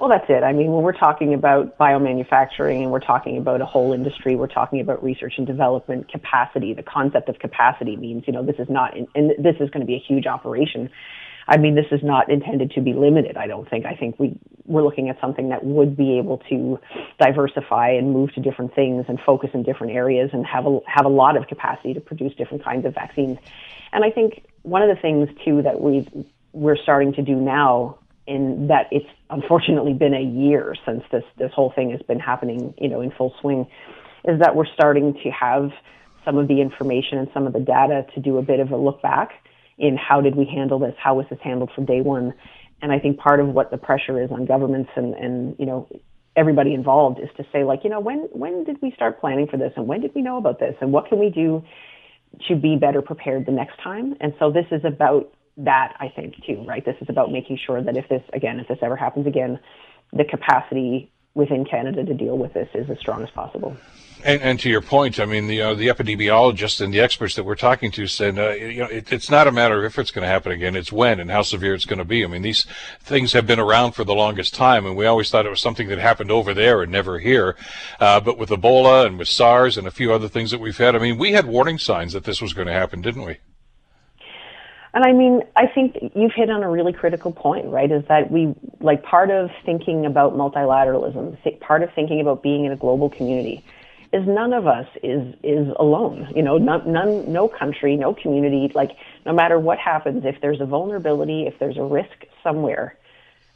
[0.00, 0.42] Well, that's it.
[0.42, 4.46] I mean, when we're talking about biomanufacturing and we're talking about a whole industry, we're
[4.46, 6.72] talking about research and development capacity.
[6.72, 9.86] The concept of capacity means, you know, this is not, and this is going to
[9.86, 10.88] be a huge operation.
[11.46, 13.36] I mean, this is not intended to be limited.
[13.36, 13.84] I don't think.
[13.84, 16.78] I think we we're looking at something that would be able to
[17.18, 21.04] diversify and move to different things and focus in different areas and have a have
[21.04, 23.36] a lot of capacity to produce different kinds of vaccines.
[23.92, 26.08] And I think one of the things too that we
[26.52, 31.52] we're starting to do now in that it's unfortunately been a year since this this
[31.54, 33.66] whole thing has been happening, you know, in full swing,
[34.24, 35.70] is that we're starting to have
[36.24, 38.76] some of the information and some of the data to do a bit of a
[38.76, 39.30] look back
[39.78, 42.34] in how did we handle this, how was this handled from day one,
[42.82, 45.88] and I think part of what the pressure is on governments and and you know
[46.36, 49.56] everybody involved is to say like you know when when did we start planning for
[49.56, 51.62] this and when did we know about this and what can we do
[52.48, 54.14] to be better prepared the next time?
[54.20, 56.84] And so this is about that, I think, too, right?
[56.84, 59.58] This is about making sure that if this, again, if this ever happens again,
[60.12, 63.76] the capacity within Canada to deal with this is as strong as possible.
[64.22, 67.44] And, and to your point, I mean, the uh, the epidemiologists and the experts that
[67.44, 70.10] we're talking to said, uh, you know, it, it's not a matter of if it's
[70.10, 72.22] going to happen again; it's when and how severe it's going to be.
[72.22, 72.66] I mean, these
[73.00, 75.88] things have been around for the longest time, and we always thought it was something
[75.88, 77.56] that happened over there and never here.
[77.98, 80.94] Uh, but with Ebola and with SARS and a few other things that we've had,
[80.94, 83.38] I mean, we had warning signs that this was going to happen, didn't we?
[84.92, 87.90] And I mean, I think you've hit on a really critical point, right?
[87.90, 92.72] Is that we, like, part of thinking about multilateralism, part of thinking about being in
[92.72, 93.62] a global community,
[94.12, 96.32] is none of us is is alone.
[96.34, 98.72] You know, none, none, no country, no community.
[98.74, 102.96] Like, no matter what happens, if there's a vulnerability, if there's a risk somewhere,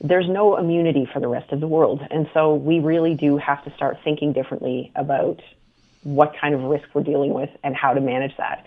[0.01, 2.07] there's no immunity for the rest of the world.
[2.11, 5.41] And so we really do have to start thinking differently about
[6.05, 8.65] what kind of risk we're dealing with and how to manage that.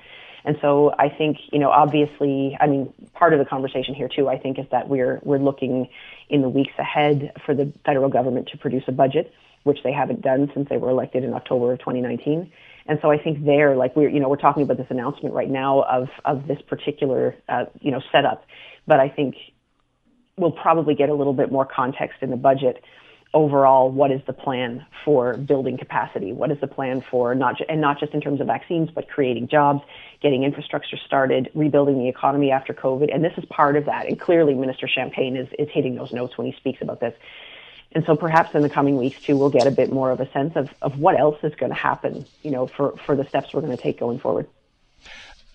[0.48, 4.30] And so I think, you know, obviously, I mean, part of the conversation here too,
[4.30, 5.90] I think, is that we're we're looking
[6.30, 9.34] in the weeks ahead for the federal government to produce a budget,
[9.64, 12.50] which they haven't done since they were elected in October of 2019.
[12.86, 15.50] And so I think there, like we're, you know, we're talking about this announcement right
[15.50, 18.46] now of of this particular, uh, you know, setup,
[18.88, 19.36] but I think
[20.38, 22.82] we'll probably get a little bit more context in the budget
[23.34, 26.32] overall, what is the plan for building capacity?
[26.32, 29.48] What is the plan for not, and not just in terms of vaccines, but creating
[29.48, 29.84] jobs,
[30.22, 33.14] getting infrastructure started, rebuilding the economy after COVID.
[33.14, 34.08] And this is part of that.
[34.08, 37.14] And clearly, Minister Champagne is, is hitting those notes when he speaks about this.
[37.94, 40.30] And so perhaps in the coming weeks too, we'll get a bit more of a
[40.32, 43.54] sense of, of what else is going to happen, you know, for, for the steps
[43.54, 44.48] we're going to take going forward.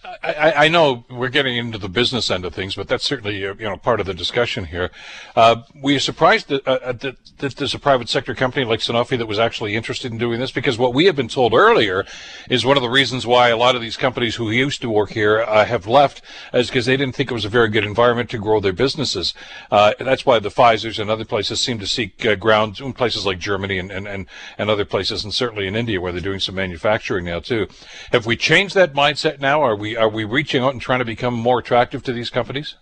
[0.05, 3.55] I, I, know we're getting into the business end of things, but that's certainly uh,
[3.55, 4.91] you know part of the discussion here.
[5.37, 9.17] Uh, we are surprised that, uh, that, that, there's a private sector company like Sanofi
[9.17, 12.05] that was actually interested in doing this because what we have been told earlier
[12.51, 15.11] is one of the reasons why a lot of these companies who used to work
[15.11, 18.29] here uh, have left is because they didn't think it was a very good environment
[18.31, 19.35] to grow their businesses.
[19.71, 23.25] Uh, that's why the Pfizer's and other places seem to seek uh, ground in places
[23.25, 24.27] like Germany and, and, and,
[24.59, 27.69] and other places, and certainly in India where they're doing some manufacturing now too.
[28.11, 29.63] Have we changed that mindset now?
[29.63, 32.77] Are we are we reaching out and trying to become more attractive to these companies?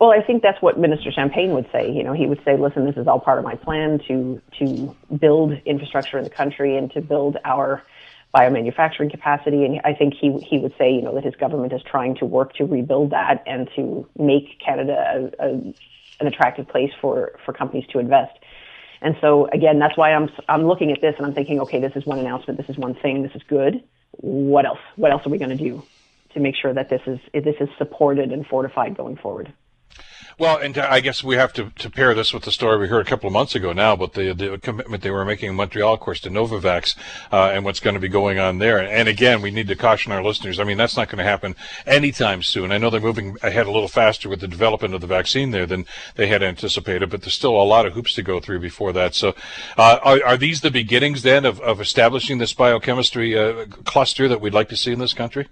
[0.00, 1.90] Well, I think that's what Minister Champagne would say.
[1.90, 4.94] You know, he would say, "Listen, this is all part of my plan to to
[5.18, 7.82] build infrastructure in the country and to build our
[8.34, 11.82] biomanufacturing capacity." And I think he he would say, you know, that his government is
[11.82, 15.48] trying to work to rebuild that and to make Canada a, a,
[16.20, 18.38] an attractive place for for companies to invest.
[19.00, 21.92] And so again, that's why I'm I'm looking at this and I'm thinking, okay, this
[21.96, 23.82] is one announcement, this is one thing, this is good.
[24.18, 24.78] What else?
[24.96, 25.82] What else are we going to do?
[26.36, 29.52] to make sure that this is this is supported and fortified going forward.
[30.38, 33.06] Well, and I guess we have to, to pair this with the story we heard
[33.06, 35.94] a couple of months ago now about the, the commitment they were making in Montreal,
[35.94, 36.94] of course, to Novavax
[37.32, 38.78] uh, and what's going to be going on there.
[38.78, 40.60] And again, we need to caution our listeners.
[40.60, 42.70] I mean, that's not going to happen anytime soon.
[42.70, 45.64] I know they're moving ahead a little faster with the development of the vaccine there
[45.64, 48.92] than they had anticipated, but there's still a lot of hoops to go through before
[48.92, 49.14] that.
[49.14, 49.34] So,
[49.78, 54.42] uh, are, are, these the beginnings then of, of establishing this biochemistry uh, cluster that
[54.42, 55.48] we'd like to see in this country?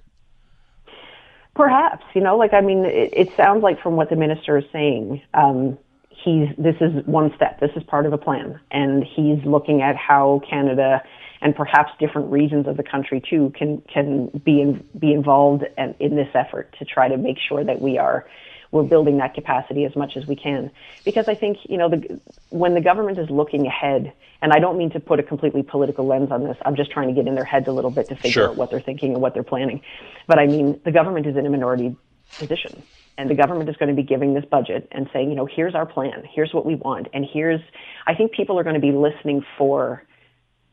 [1.55, 4.65] Perhaps, you know, like I mean, it, it sounds like from what the minister is
[4.73, 7.61] saying, um, he's this is one step.
[7.61, 11.03] This is part of a plan, and he's looking at how Canada
[11.41, 15.95] and perhaps different regions of the country too can can be in, be involved in,
[16.01, 18.27] in this effort to try to make sure that we are
[18.75, 20.69] we're building that capacity as much as we can.
[21.05, 24.77] Because I think, you know, the, when the government is looking ahead, and I don't
[24.77, 27.37] mean to put a completely political lens on this, I'm just trying to get in
[27.37, 28.49] their heads a little bit to figure sure.
[28.49, 29.81] out what they're thinking and what they're planning.
[30.27, 31.97] But I mean, the government is in a minority
[32.37, 32.83] position.
[33.17, 35.77] And the government is going to be giving this budget and saying, you know, here's
[35.77, 37.61] our plan, here's what we want, and here's,
[38.09, 40.03] I think people are going to be listening for,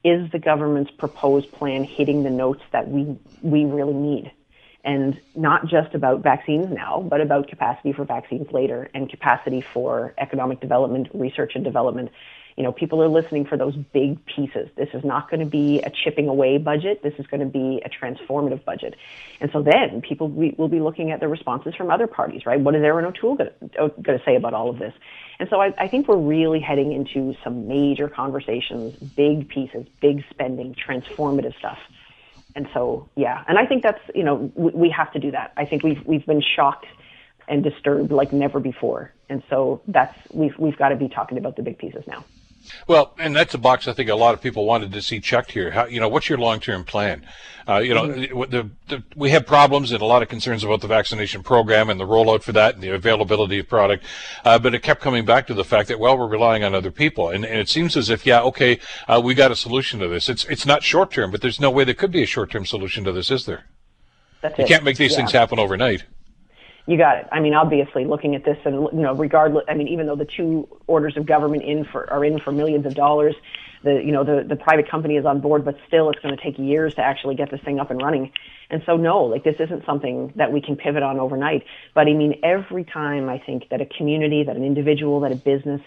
[0.04, 4.32] is the government's proposed plan hitting the notes that we we really need?
[4.84, 10.14] And not just about vaccines now, but about capacity for vaccines later and capacity for
[10.18, 12.10] economic development, research and development.
[12.58, 14.70] You know, people are listening for those big pieces.
[14.76, 17.02] This is not going to be a chipping away budget.
[17.02, 18.96] This is going to be a transformative budget.
[19.40, 22.60] And so then people will be looking at the responses from other parties, right?
[22.60, 24.94] What is Erin O'Toole going oh, to say about all of this?
[25.40, 30.24] And so I, I think we're really heading into some major conversations, big pieces, big
[30.30, 31.80] spending, transformative stuff
[32.56, 33.44] and so yeah.
[33.48, 35.54] And i think that's you know we, we have to do that.
[35.58, 36.88] I think we've we've been shocked
[37.48, 39.14] and disturbed like never before.
[39.30, 42.24] And so that's we've we've got to be talking about the big pieces now
[42.88, 45.52] well, and that's a box I think a lot of people wanted to see checked
[45.52, 45.72] here.
[45.72, 47.26] How, you know, what's your long-term plan?
[47.68, 48.52] Uh, you know, mm-hmm.
[48.52, 52.00] the, the, we have problems and a lot of concerns about the vaccination program and
[52.00, 54.04] the rollout for that and the availability of product.
[54.44, 56.92] Uh, but it kept coming back to the fact that, well, we're relying on other
[56.92, 57.30] people.
[57.30, 60.28] And, and it seems as if, yeah, okay, uh, we got a solution to this.
[60.28, 63.12] It's, it's not short-term, but there's no way there could be a short-term solution to
[63.12, 63.66] this, is there?
[64.42, 64.68] That's you it.
[64.68, 65.18] can't make these yeah.
[65.18, 66.04] things happen overnight.
[66.92, 67.28] You got it.
[67.32, 70.26] I mean, obviously, looking at this, and you know, regardless, I mean, even though the
[70.26, 73.34] two orders of government in for are in for millions of dollars,
[73.82, 76.44] the you know the the private company is on board, but still, it's going to
[76.44, 78.34] take years to actually get this thing up and running.
[78.70, 81.64] And so, no, like this isn't something that we can pivot on overnight.
[81.96, 85.38] But I mean, every time I think that a community, that an individual, that a
[85.38, 85.80] business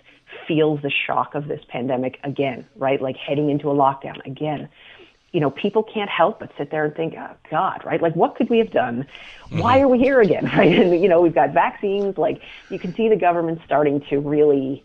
[0.49, 3.03] feels the shock of this pandemic again, right?
[3.03, 4.71] Like heading into a lockdown again
[5.35, 8.01] you know, people can't help but sit there and think, oh, God, right?
[8.01, 9.05] Like, what could we have done?
[9.47, 9.59] Mm-hmm.
[9.59, 10.79] Why are we here again, right?
[10.79, 12.17] And, you know, we've got vaccines.
[12.17, 14.85] Like, you can see the government starting to really,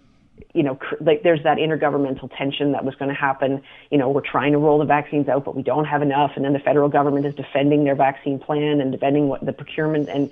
[0.56, 3.62] you know, cr- like there's that intergovernmental tension that was going to happen.
[3.92, 6.32] You know, we're trying to roll the vaccines out, but we don't have enough.
[6.36, 10.10] And then the federal government is defending their vaccine plan and defending what the procurement.
[10.10, 10.32] And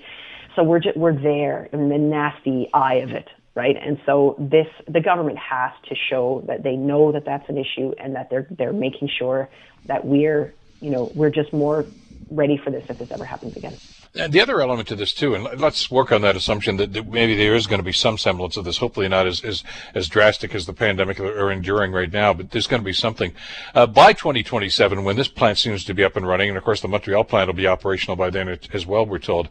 [0.56, 3.28] so we're just, we're there in the nasty eye of it,
[3.58, 3.74] right?
[3.76, 7.90] And so this, the government has to show that they know that that's an issue
[7.98, 9.50] and that they're they're making sure
[9.86, 11.90] that we're, you know, we're just more
[12.30, 13.74] ready for this if this ever happens again.
[14.14, 17.36] And the other element to this too, and let's work on that assumption that, maybe
[17.36, 18.78] there is going to be some semblance of this.
[18.78, 19.62] Hopefully, not as as,
[19.94, 23.32] as drastic as the pandemic are enduring right now, but there's going to be something
[23.74, 26.80] uh, by 2027 when this plant seems to be up and running, and of course
[26.80, 29.04] the Montreal plant will be operational by then as well.
[29.04, 29.50] We're told.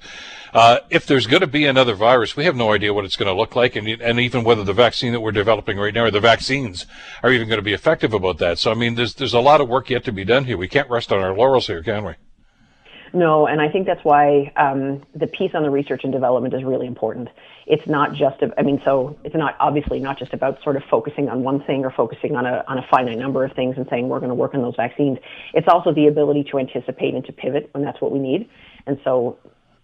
[0.53, 3.27] Uh, if there's going to be another virus, we have no idea what it's going
[3.27, 6.11] to look like, and and even whether the vaccine that we're developing right now or
[6.11, 6.87] the vaccines
[7.21, 8.57] are even going to be effective about that.
[8.57, 10.57] So I mean, there's there's a lot of work yet to be done here.
[10.57, 12.13] We can't rest on our laurels here, can we?
[13.13, 16.63] No, and I think that's why um, the piece on the research and development is
[16.63, 17.29] really important.
[17.65, 20.83] It's not just, a, I mean, so it's not obviously not just about sort of
[20.89, 23.87] focusing on one thing or focusing on a on a finite number of things and
[23.89, 25.17] saying we're going to work on those vaccines.
[25.53, 28.49] It's also the ability to anticipate and to pivot when that's what we need.
[28.85, 29.37] And so,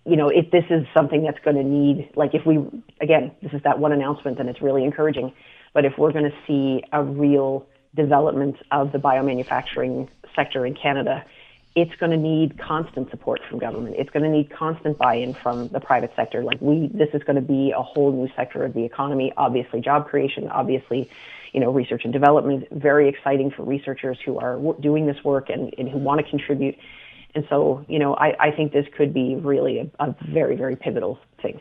[0.06, 2.58] you know, if this is something that's going to need, like if we,
[3.02, 5.34] again, this is that one announcement and it's really encouraging.
[5.74, 11.26] But if we're going to see a real development of the biomanufacturing sector in Canada
[11.76, 13.96] it's going to need constant support from government.
[13.98, 16.44] It's going to need constant buy-in from the private sector.
[16.44, 19.34] Like we, this is going to be a whole new sector of the economy.
[19.38, 20.48] Obviously, job creation.
[20.50, 21.10] Obviously,
[21.52, 22.68] you know, research and development.
[22.72, 26.76] Very exciting for researchers who are doing this work and, and who want to contribute.
[27.34, 30.76] And so, you know, I, I think this could be really a, a very, very
[30.76, 31.60] pivotal thing.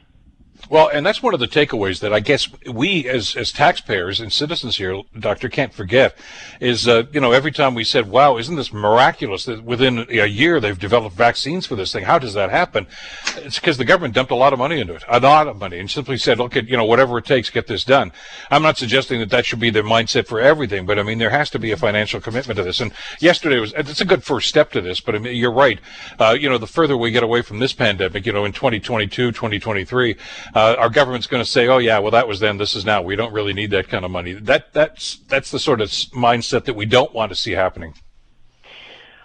[0.71, 4.33] Well, and that's one of the takeaways that I guess we as, as taxpayers and
[4.33, 6.17] citizens here, Doctor, can't forget
[6.61, 10.27] is, uh, you know, every time we said, wow, isn't this miraculous that within a
[10.27, 12.05] year they've developed vaccines for this thing?
[12.05, 12.87] How does that happen?
[13.37, 15.79] It's because the government dumped a lot of money into it, a lot of money,
[15.79, 18.13] and simply said, look at, you know, whatever it takes, get this done.
[18.51, 21.31] I'm not suggesting that that should be their mindset for everything, but I mean, there
[21.31, 22.81] has to be a financial commitment to this.
[22.81, 25.81] And yesterday was, it's a good first step to this, but I mean, you're right.
[26.19, 29.33] Uh, you know, the further we get away from this pandemic, you know, in 2022,
[29.33, 30.17] 2023,
[30.55, 33.03] uh, our government's going to say, "Oh yeah, well that was then, this is now.
[33.03, 36.65] We don't really need that kind of money." That that's that's the sort of mindset
[36.65, 37.95] that we don't want to see happening.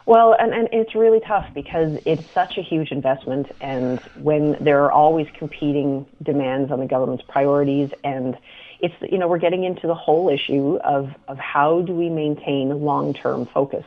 [0.07, 4.85] Well, and, and it's really tough because it's such a huge investment, and when there
[4.85, 8.37] are always competing demands on the government's priorities, and
[8.79, 12.69] it's you know we're getting into the whole issue of of how do we maintain
[12.69, 13.83] long term focus,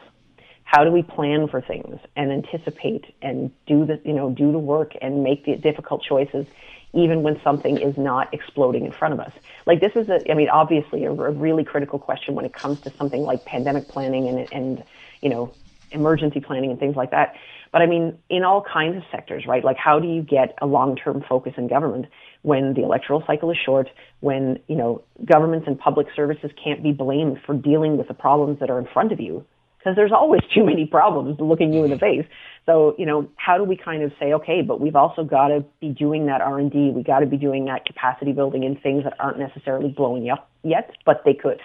[0.65, 4.59] how do we plan for things and anticipate and do the you know do the
[4.59, 6.47] work and make the difficult choices,
[6.93, 9.33] even when something is not exploding in front of us.
[9.67, 12.81] Like this is a I mean obviously a, a really critical question when it comes
[12.83, 14.85] to something like pandemic planning and and
[15.21, 15.55] you know
[15.93, 17.35] emergency planning and things like that.
[17.73, 19.65] But I mean, in all kinds of sectors, right?
[19.65, 22.07] Like, how do you get a long-term focus in government
[22.43, 23.89] when the electoral cycle is short,
[24.21, 28.59] when, you know, governments and public services can't be blamed for dealing with the problems
[28.61, 29.45] that are in front of you?
[29.81, 32.27] Because there's always too many problems looking you in the face.
[32.67, 35.65] So, you know, how do we kind of say, okay, but we've also got to
[35.81, 36.93] be doing that R&D.
[36.95, 40.51] We got to be doing that capacity building in things that aren't necessarily blowing up
[40.63, 41.61] yet, but they could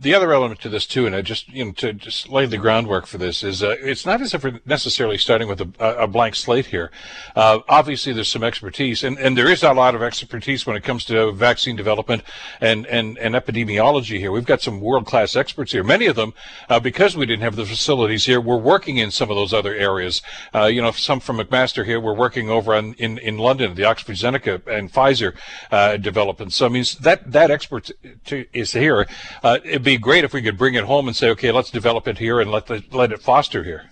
[0.00, 2.58] the other element to this too, and I just you know to just lay the
[2.58, 6.06] groundwork for this is uh, it's not as if we're necessarily starting with a, a
[6.06, 6.90] blank slate here.
[7.34, 10.84] Uh, obviously, there's some expertise, and, and there is a lot of expertise when it
[10.84, 12.22] comes to vaccine development
[12.60, 14.32] and and, and epidemiology here.
[14.32, 15.84] We've got some world class experts here.
[15.84, 16.34] Many of them,
[16.68, 19.74] uh, because we didn't have the facilities here, we're working in some of those other
[19.74, 20.22] areas.
[20.54, 23.84] Uh, you know, some from McMaster here, we're working over on, in in London, the
[23.84, 25.34] Oxford Zeneca and Pfizer
[25.70, 26.52] uh, development.
[26.52, 27.90] So I mean that that expert
[28.30, 29.06] is here.
[29.42, 32.06] Uh, it'd be great if we could bring it home and say, okay, let's develop
[32.06, 33.90] it here and let the, let it foster here.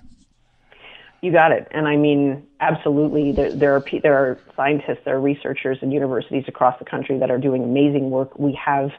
[1.21, 1.67] You got it.
[1.73, 6.45] And I mean, absolutely, there, there are there are scientists, there are researchers and universities
[6.47, 8.39] across the country that are doing amazing work.
[8.39, 8.93] We have,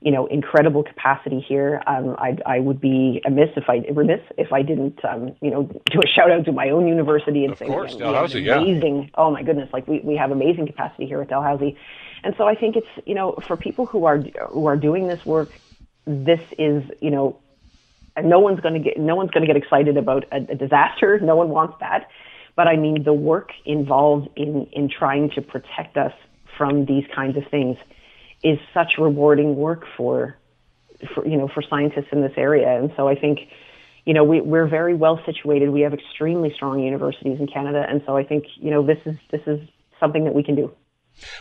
[0.00, 1.82] you know, incredible capacity here.
[1.86, 5.62] Um, I, I would be amiss if I remiss if I didn't, um, you know,
[5.90, 9.04] do a shout out to my own university and of say, course, Dalhousie, amazing.
[9.04, 9.08] Yeah.
[9.14, 11.76] Oh my goodness, like we, we have amazing capacity here at Dalhousie,
[12.22, 14.18] and so I think it's you know for people who are
[14.50, 15.50] who are doing this work
[16.06, 17.38] this is, you know,
[18.22, 21.18] no one's going to get no one's going to get excited about a, a, disaster.
[21.20, 22.08] No one wants that.
[22.56, 26.12] But I mean, the work involved in in trying to protect us
[26.56, 27.76] from these kinds of things
[28.42, 30.36] is such rewarding work for,
[31.14, 32.78] for you know, for scientists in this area.
[32.78, 33.40] And so I think,
[34.04, 35.70] you know, we, we're very well situated.
[35.70, 39.16] We have extremely strong universities in Canada, and so I think, you know, this is
[39.30, 39.60] this is
[40.00, 40.72] something that we can do.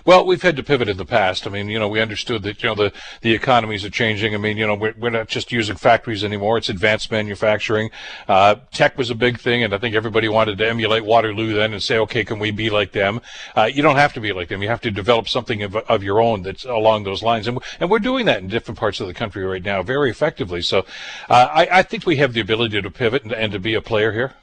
[0.05, 1.47] Well, we've had to pivot in the past.
[1.47, 4.33] I mean, you know, we understood that, you know, the, the economies are changing.
[4.33, 6.57] I mean, you know, we're, we're not just using factories anymore.
[6.57, 7.89] It's advanced manufacturing.
[8.27, 11.73] Uh, tech was a big thing, and I think everybody wanted to emulate Waterloo then
[11.73, 13.21] and say, okay, can we be like them?
[13.55, 14.61] Uh, you don't have to be like them.
[14.61, 17.47] You have to develop something of, of your own that's along those lines.
[17.47, 20.61] And, and we're doing that in different parts of the country right now very effectively.
[20.61, 20.85] So
[21.29, 23.81] uh, I, I think we have the ability to pivot and, and to be a
[23.81, 24.33] player here.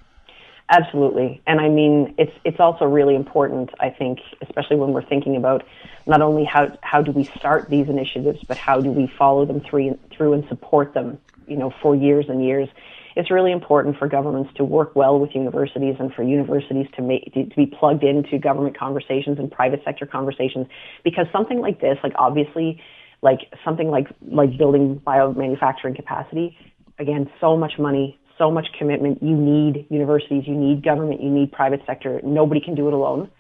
[0.71, 1.43] Absolutely.
[1.47, 5.63] And I mean, it's, it's also really important, I think, especially when we're thinking about
[6.07, 9.61] not only how, how do we start these initiatives, but how do we follow them
[9.61, 12.69] through, through and support them, you know, for years and years.
[13.15, 17.33] It's really important for governments to work well with universities and for universities to make,
[17.35, 20.67] to, to be plugged into government conversations and private sector conversations
[21.05, 22.81] because something like this, like obviously,
[23.23, 26.57] like something like, like building biomanufacturing capacity,
[26.99, 29.23] again, so much money, so much commitment.
[29.23, 32.21] You need universities, you need government, you need private sector.
[32.23, 33.31] Nobody can do it alone.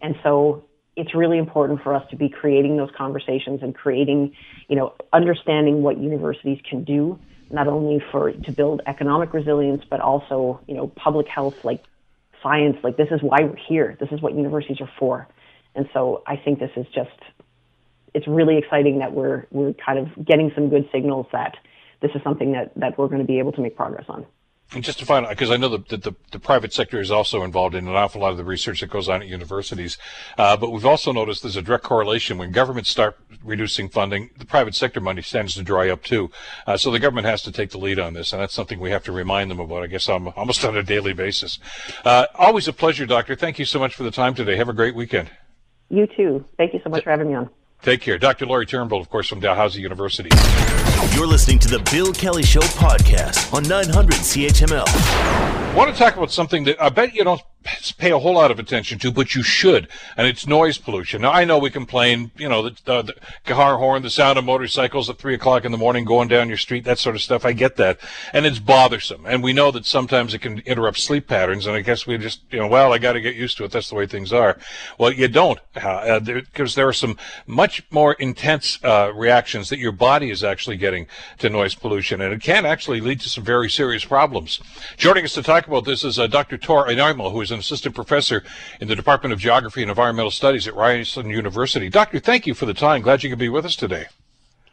[0.00, 0.64] And so
[0.96, 4.34] it's really important for us to be creating those conversations and creating,
[4.68, 7.18] you know, understanding what universities can do,
[7.50, 11.84] not only for to build economic resilience, but also, you know, public health, like
[12.42, 12.76] science.
[12.82, 13.96] Like this is why we're here.
[14.00, 15.28] This is what universities are for.
[15.74, 17.10] And so I think this is just,
[18.14, 21.56] it's really exciting that we're we're kind of getting some good signals that
[22.00, 24.26] this is something that, that we're going to be able to make progress on.
[24.74, 27.10] And just to find out, because I know that the, the, the, private sector is
[27.10, 29.96] also involved in an awful lot of the research that goes on at universities.
[30.36, 34.44] Uh, but we've also noticed there's a direct correlation when governments start reducing funding, the
[34.44, 36.30] private sector money tends to dry up too.
[36.66, 38.90] Uh, so the government has to take the lead on this, and that's something we
[38.90, 41.58] have to remind them about, I guess, on, almost on a daily basis.
[42.04, 43.34] Uh, always a pleasure, Doctor.
[43.34, 44.56] Thank you so much for the time today.
[44.56, 45.30] Have a great weekend.
[45.88, 46.44] You too.
[46.58, 47.48] Thank you so much for having me on.
[47.82, 48.18] Take care.
[48.18, 48.46] Dr.
[48.46, 50.30] Lori Turnbull, of course, from Dalhousie University.
[51.14, 54.84] You're listening to the Bill Kelly Show podcast on 900 CHML.
[54.86, 57.40] I want to talk about something that I bet you don't
[57.98, 61.22] pay a whole lot of attention to, but you should, and it's noise pollution.
[61.22, 64.44] Now, I know we complain, you know, the, the, the car horn, the sound of
[64.44, 67.44] motorcycles at 3 o'clock in the morning going down your street, that sort of stuff.
[67.44, 67.98] I get that.
[68.32, 69.26] And it's bothersome.
[69.26, 72.40] And we know that sometimes it can interrupt sleep patterns, and I guess we just,
[72.50, 73.70] you know, well, I got to get used to it.
[73.70, 74.58] That's the way things are.
[74.98, 79.78] Well, you don't, uh, because there, there, are some much more intense uh, reactions that
[79.78, 81.06] your body is actually getting
[81.38, 84.60] to noise pollution, and it can actually lead to some very serious problems.
[84.96, 86.56] Joining us to talk about this is uh, Dr.
[86.56, 88.44] Tor Oiamo, who is an an assistant professor
[88.80, 91.88] in the Department of Geography and Environmental Studies at Ryerson University.
[91.88, 93.02] Doctor, thank you for the time.
[93.02, 94.06] Glad you could be with us today.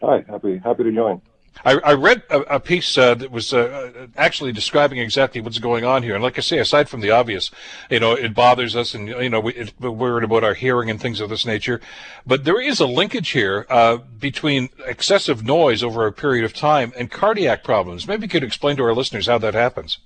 [0.01, 1.21] Hi, happy happy to join.
[1.63, 5.85] I, I read a, a piece uh, that was uh, actually describing exactly what's going
[5.85, 7.49] on here, and like I say, aside from the obvious,
[7.89, 10.89] you know, it bothers us, and you know, we, it, we're worried about our hearing
[10.89, 11.79] and things of this nature.
[12.25, 16.91] But there is a linkage here uh, between excessive noise over a period of time
[16.97, 18.07] and cardiac problems.
[18.07, 19.99] Maybe you could explain to our listeners how that happens.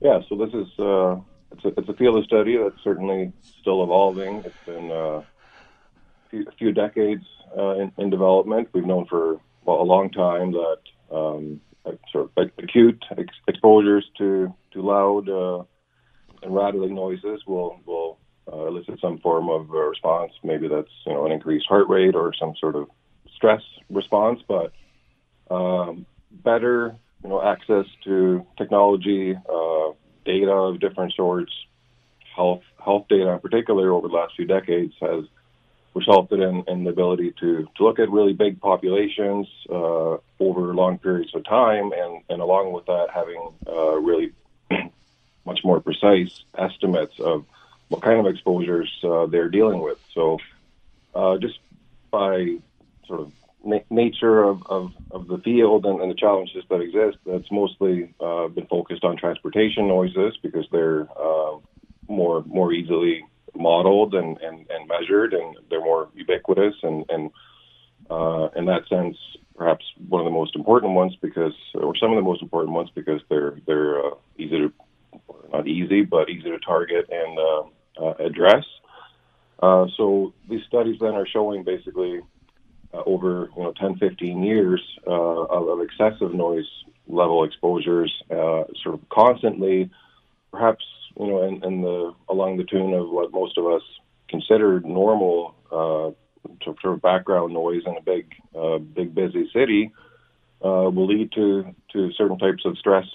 [0.00, 1.16] Yeah, so this is uh,
[1.52, 4.42] it's a, it's a field of study that's certainly still evolving.
[4.44, 5.24] It's been uh, a
[6.30, 7.24] few, a few decades
[7.56, 8.68] uh, in, in development.
[8.72, 10.78] We've known for well, a long time that
[11.14, 11.60] um,
[12.10, 15.62] sort of acute ex- exposures to to loud uh,
[16.42, 18.18] and rattling noises will will
[18.52, 20.32] uh, elicit some form of response.
[20.42, 22.88] Maybe that's you know an increased heart rate or some sort of
[23.34, 24.40] stress response.
[24.46, 24.72] But
[25.50, 29.92] um, better you know access to technology, uh,
[30.24, 31.52] data of different sorts,
[32.34, 35.24] health health data in particular over the last few decades has
[35.94, 40.98] resulted in, in the ability to, to look at really big populations uh, over long
[40.98, 44.32] periods of time, and, and along with that, having uh, really
[45.44, 47.44] much more precise estimates of
[47.88, 49.98] what kind of exposures uh, they're dealing with.
[50.14, 50.38] So,
[51.14, 51.58] uh, just
[52.10, 52.56] by
[53.06, 53.32] sort of
[53.62, 58.14] na- nature of, of, of, the field and, and, the challenges that exist, that's mostly
[58.18, 61.56] uh, been focused on transportation noises because they're uh,
[62.08, 63.24] more more easily
[63.62, 66.74] modeled and, and, and measured, and they're more ubiquitous.
[66.82, 67.30] And, and
[68.10, 69.16] uh, in that sense,
[69.56, 72.90] perhaps one of the most important ones because, or some of the most important ones
[72.94, 74.72] because they're they're uh, easy to,
[75.52, 77.62] not easy, but easy to target and uh,
[78.04, 78.64] uh address.
[79.62, 82.20] Uh, so these studies then are showing basically
[82.92, 86.66] uh, over you know 10, 15 years of, of, excessive noise
[87.06, 89.90] level exposures, sort of constantly,
[90.50, 90.84] perhaps
[91.18, 93.82] you know, in the along the tune of what most of us
[94.28, 96.10] consider normal uh,
[96.64, 99.92] sort of background noise in a big, uh, big busy city,
[100.64, 103.06] uh, will lead to to certain types of stress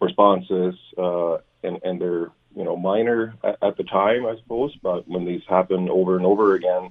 [0.00, 5.06] responses, uh, and and they're you know minor at, at, the time, I suppose, but
[5.08, 6.90] when these happen over and over again,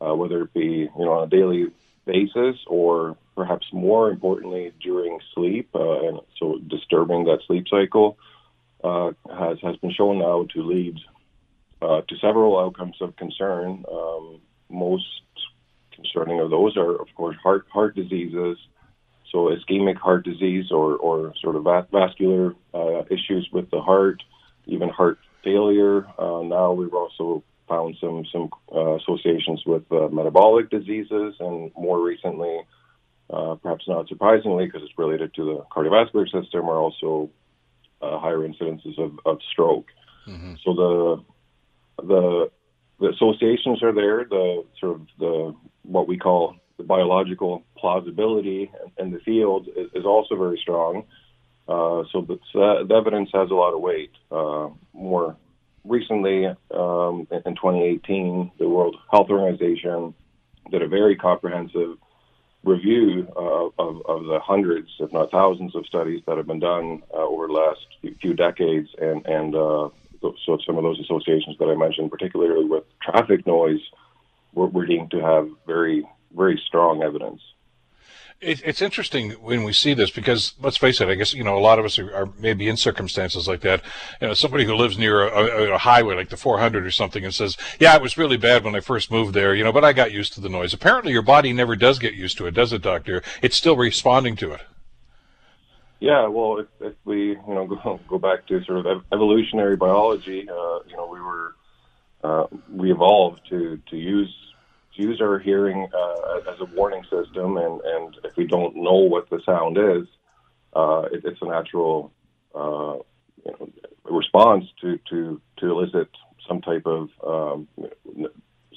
[0.00, 1.66] uh, whether it be you know on a daily
[2.04, 8.18] basis or perhaps more importantly during sleep, uh, and so disturbing that sleep cycle
[8.82, 10.96] has has been shown now to lead
[11.82, 13.84] uh, to several outcomes of concern.
[13.90, 15.04] Um, most
[15.92, 18.56] concerning of those are, of course, heart heart diseases,
[19.30, 24.22] so ischemic heart disease or or sort of vascular uh, issues with the heart,
[24.66, 26.06] even heart failure.
[26.18, 32.00] Uh, now we've also found some some uh, associations with uh, metabolic diseases, and more
[32.02, 32.60] recently.
[33.30, 37.30] Uh, perhaps not surprisingly, because it's related to the cardiovascular system, are also
[38.02, 39.86] uh, higher incidences of, of stroke.
[40.26, 40.54] Mm-hmm.
[40.64, 42.50] So the the
[43.00, 44.24] the associations are there.
[44.24, 50.04] The sort of the what we call the biological plausibility in, the field is, is,
[50.04, 51.04] also very strong.
[51.68, 54.10] Uh, so, the, so the evidence has a lot of weight.
[54.30, 55.36] Uh, more
[55.84, 60.14] recently, um, in, in 2018, the World Health Organization
[60.70, 61.98] did a very comprehensive
[62.64, 67.02] review uh, of, of the hundreds, if not thousands, of studies that have been done
[67.12, 67.86] uh, over the last
[68.20, 69.88] few decades, and and uh,
[70.46, 73.80] so some of those associations that I mentioned, particularly with traffic noise,
[74.52, 76.06] were, were deemed to have very
[76.36, 77.40] very strong evidence
[78.42, 81.60] it's interesting when we see this because let's face it, I guess you know a
[81.60, 83.82] lot of us are, are maybe in circumstances like that.
[84.20, 87.32] You know, somebody who lives near a, a, highway like the 400 or something and
[87.32, 89.92] says, "Yeah, it was really bad when I first moved there," you know, but I
[89.92, 90.74] got used to the noise.
[90.74, 93.22] Apparently, your body never does get used to it, does it, Doctor?
[93.42, 94.62] It's still responding to it.
[96.00, 100.48] Yeah, well, if, if we you know go, go back to sort of evolutionary biology,
[100.48, 101.54] uh, you know, we were
[102.24, 104.34] uh, we evolved to to use
[104.94, 109.30] use our hearing uh, as a warning system, and, and if we don't know what
[109.30, 110.06] the sound is,
[110.74, 112.12] uh, it, it's a natural
[112.54, 112.98] uh,
[113.44, 113.68] you know,
[114.04, 116.08] response to, to, to elicit
[116.48, 117.68] some type of um,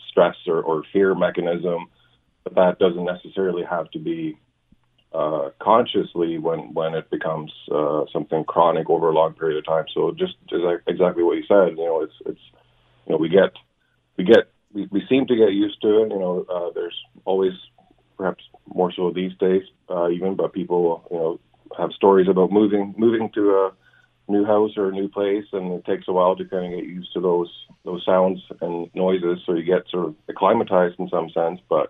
[0.09, 1.87] stress or, or fear mechanism.
[2.43, 4.37] But that doesn't necessarily have to be
[5.13, 9.85] uh, consciously when when it becomes uh, something chronic over a long period of time.
[9.93, 10.35] So just,
[10.87, 12.41] exactly what you said, you know, it's it's
[13.05, 13.53] you know we get
[14.17, 16.09] we get we, we seem to get used to it.
[16.11, 17.53] You know, uh, there's always
[18.17, 21.39] perhaps more so these days uh, even, but people you know
[21.77, 23.71] have stories about moving moving to a
[24.31, 26.89] new house or a new place, and it takes a while to kind of get
[26.89, 27.51] used to those
[27.85, 29.39] those sounds and noises.
[29.45, 31.89] So you get sort of acclimatized in some sense, but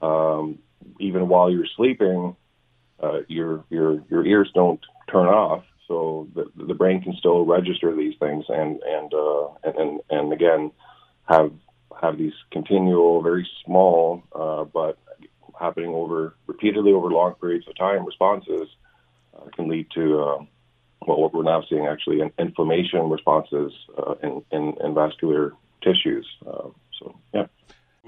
[0.00, 0.58] um,
[1.00, 2.36] even while you're sleeping,
[3.02, 5.64] uh, your your your ears don't turn off.
[5.88, 10.32] so the, the brain can still register these things and and uh, and, and and
[10.32, 10.70] again
[11.24, 11.52] have
[12.00, 14.98] have these continual, very small, uh, but
[15.58, 18.68] happening over repeatedly over long periods of time responses
[19.36, 20.38] uh, can lead to uh,
[21.06, 26.26] well, what we're now seeing actually in inflammation responses uh, in, in, in vascular tissues.
[26.46, 26.68] Uh,
[26.98, 27.46] so yeah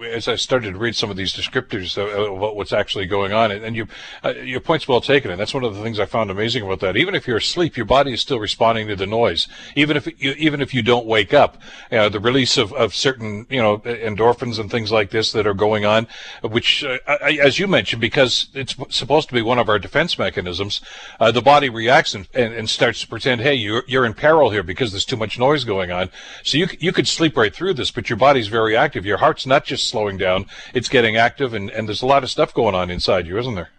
[0.02, 3.76] as I started to read some of these descriptors of what's actually going on, and
[3.76, 3.86] you,
[4.24, 6.80] uh, your point's well taken, and that's one of the things I found amazing about
[6.80, 6.96] that.
[6.96, 9.46] Even if you're asleep, your body is still responding to the noise.
[9.76, 11.58] Even if you, even if you don't wake up,
[11.90, 15.84] the release of, of certain you know endorphins and things like this that are going
[15.84, 16.08] on,
[16.42, 20.18] which, uh, I, as you mentioned, because it's supposed to be one of our defense
[20.18, 20.80] mechanisms,
[21.20, 24.50] uh, the body reacts and, and, and, starts to pretend, hey, you're you're in peril
[24.50, 26.10] here because there's too much noise going on.
[26.42, 29.06] So you you could sleep right through this, but your body's very active.
[29.06, 32.30] Your heart's not just slowing down; it's getting active, and, and there's a lot of
[32.30, 33.70] stuff going on inside you, isn't there?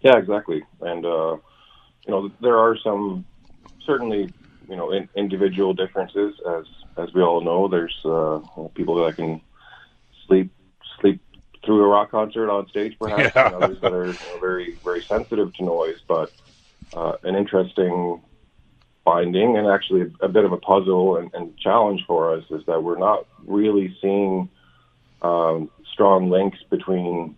[0.00, 0.62] Yeah, exactly.
[0.80, 1.36] And uh,
[2.06, 3.24] you know, there are some
[3.84, 4.30] certainly
[4.68, 6.64] you know in, individual differences, as
[6.96, 7.68] as we all know.
[7.68, 8.40] There's uh,
[8.74, 9.40] people that can
[10.26, 10.50] sleep
[11.00, 11.20] sleep
[11.64, 13.46] through a rock concert on stage, perhaps, yeah.
[13.46, 16.00] and others that are you know, very very sensitive to noise.
[16.06, 16.32] But
[16.94, 18.20] uh, an interesting
[19.04, 22.64] finding, and actually a, a bit of a puzzle and, and, challenge for us, is
[22.66, 24.48] that we're not really seeing
[25.22, 27.36] um, strong links between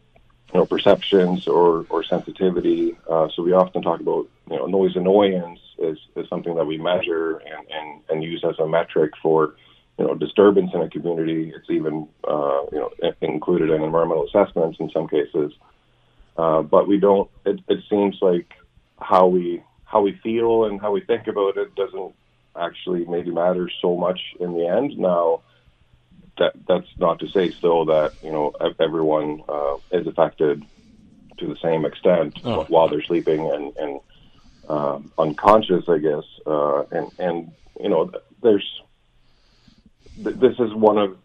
[0.53, 2.97] you know perceptions or or sensitivity.
[3.09, 6.79] Uh, so we often talk about you know noise annoyance is, is something that we
[6.79, 9.55] measure and, and, and use as a metric for
[9.99, 11.53] you know disturbance in a community.
[11.55, 15.53] It's even uh, you know included in environmental assessments in some cases.
[16.37, 17.31] Uh, but we don't.
[17.45, 18.55] It, it seems like
[19.01, 22.15] how we how we feel and how we think about it doesn't
[22.57, 24.99] actually maybe matter so much in the end.
[24.99, 25.43] Now,
[26.39, 30.65] that that's not to say still that you know everyone uh, is affected
[31.39, 32.65] to the same extent oh.
[32.65, 34.01] while they're sleeping and and
[34.69, 36.25] uh, unconscious, I guess.
[36.47, 38.11] Uh, and and you know,
[38.43, 38.83] there's
[40.23, 41.17] th- this is one of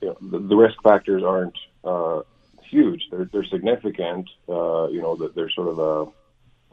[0.00, 2.20] you know, the, the risk factors aren't uh,
[2.68, 3.02] huge.
[3.10, 4.28] They're they're significant.
[4.48, 6.10] Uh, you know that they're sort of a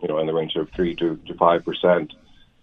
[0.02, 2.14] you know in the range of three to to five percent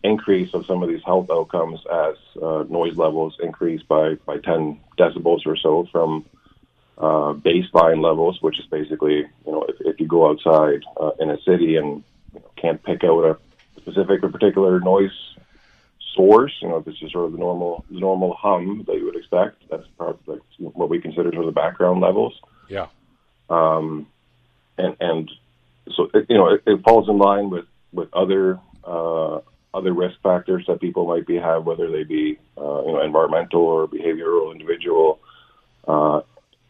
[0.03, 4.80] increase of some of these health outcomes as uh, noise levels increase by, by 10
[4.99, 6.24] decibels or so from
[6.99, 11.30] uh, baseline levels, which is basically, you know, if, if you go outside uh, in
[11.30, 13.38] a city and you know, can't pick out a
[13.78, 15.11] specific or particular noise
[16.14, 19.16] source, you know, this is sort of the normal the normal hum that you would
[19.16, 19.62] expect.
[19.68, 22.40] That's part of what we consider sort of the background levels.
[22.68, 22.86] Yeah.
[23.51, 24.07] Um,
[24.78, 25.30] and and
[25.94, 29.40] so it, you know it, it falls in line with with other uh,
[29.77, 33.61] other risk factors that people might be have, whether they be uh, you know environmental
[33.61, 35.20] or behavioral, individual,
[35.87, 36.20] uh,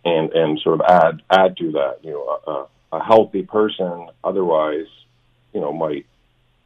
[0.04, 1.98] and and sort of add add to that.
[2.02, 4.86] You know, a, a healthy person otherwise,
[5.52, 6.06] you know, might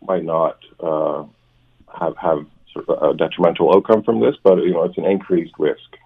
[0.06, 1.24] might not uh,
[1.98, 5.54] have have sort of a detrimental outcome from this, but you know, it's an increased
[5.58, 5.96] risk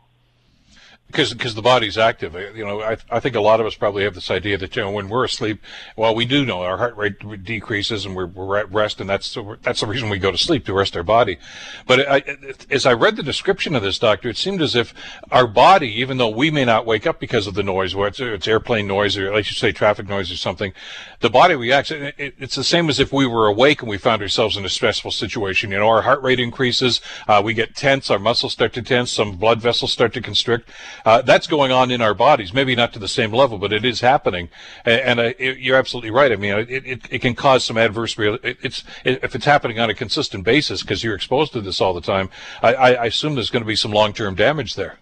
[1.07, 2.34] because because the body's active.
[2.57, 4.82] You know, I I think a lot of us probably have this idea that you
[4.82, 5.62] know when we're asleep,
[5.96, 9.32] well, we do know our heart rate decreases and we're, we're at rest, and that's
[9.34, 11.38] the, that's the reason we go to sleep to rest our body.
[11.86, 12.22] But I,
[12.70, 14.92] as I read the description of this, doctor, it seemed as if
[15.30, 18.20] our body, even though we may not wake up because of the noise, whether it's,
[18.20, 20.72] it's airplane noise or like you say, traffic noise or something,
[21.20, 21.90] the body reacts.
[21.90, 24.64] It, it, it's the same as if we were awake and we found ourselves in
[24.64, 25.70] a stressful situation.
[25.70, 29.12] You know, our heart rate increases, uh, we get tense, our muscles start to tense,
[29.12, 30.70] some blood vessels start to constrict.
[31.05, 33.84] Uh, that's going on in our bodies, maybe not to the same level, but it
[33.84, 34.48] is happening.
[34.86, 36.32] And, and uh, it, you're absolutely right.
[36.32, 38.16] I mean, it, it, it can cause some adverse.
[38.16, 41.92] Real, it's if it's happening on a consistent basis because you're exposed to this all
[41.92, 42.30] the time.
[42.62, 44.98] I, I, I assume there's going to be some long-term damage there.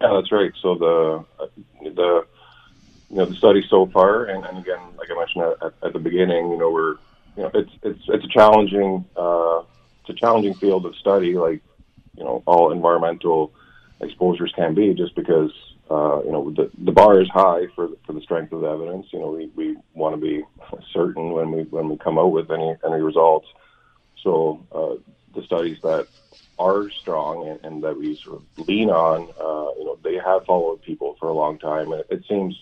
[0.00, 0.52] Yeah, that's right.
[0.60, 1.24] So the
[1.90, 2.26] the
[3.10, 5.98] you know the study so far, and, and again, like I mentioned at, at, the
[5.98, 6.96] beginning, you know, we're
[7.36, 9.62] you know it's it's it's a challenging uh,
[10.00, 11.60] it's a challenging field of study, like
[12.16, 13.52] you know all environmental
[14.02, 15.50] exposures can be, just because
[15.90, 19.06] uh, you know the the bar is high for for the strength of the evidence.
[19.12, 20.44] You know, we, we want to be
[20.92, 23.46] certain when we when we come out with any any results.
[24.22, 25.02] So uh,
[25.34, 26.06] the studies that
[26.58, 30.44] are strong and, and, that we sort of lean on, uh, you know, they have
[30.44, 32.56] followed people for a long time, and it, it seems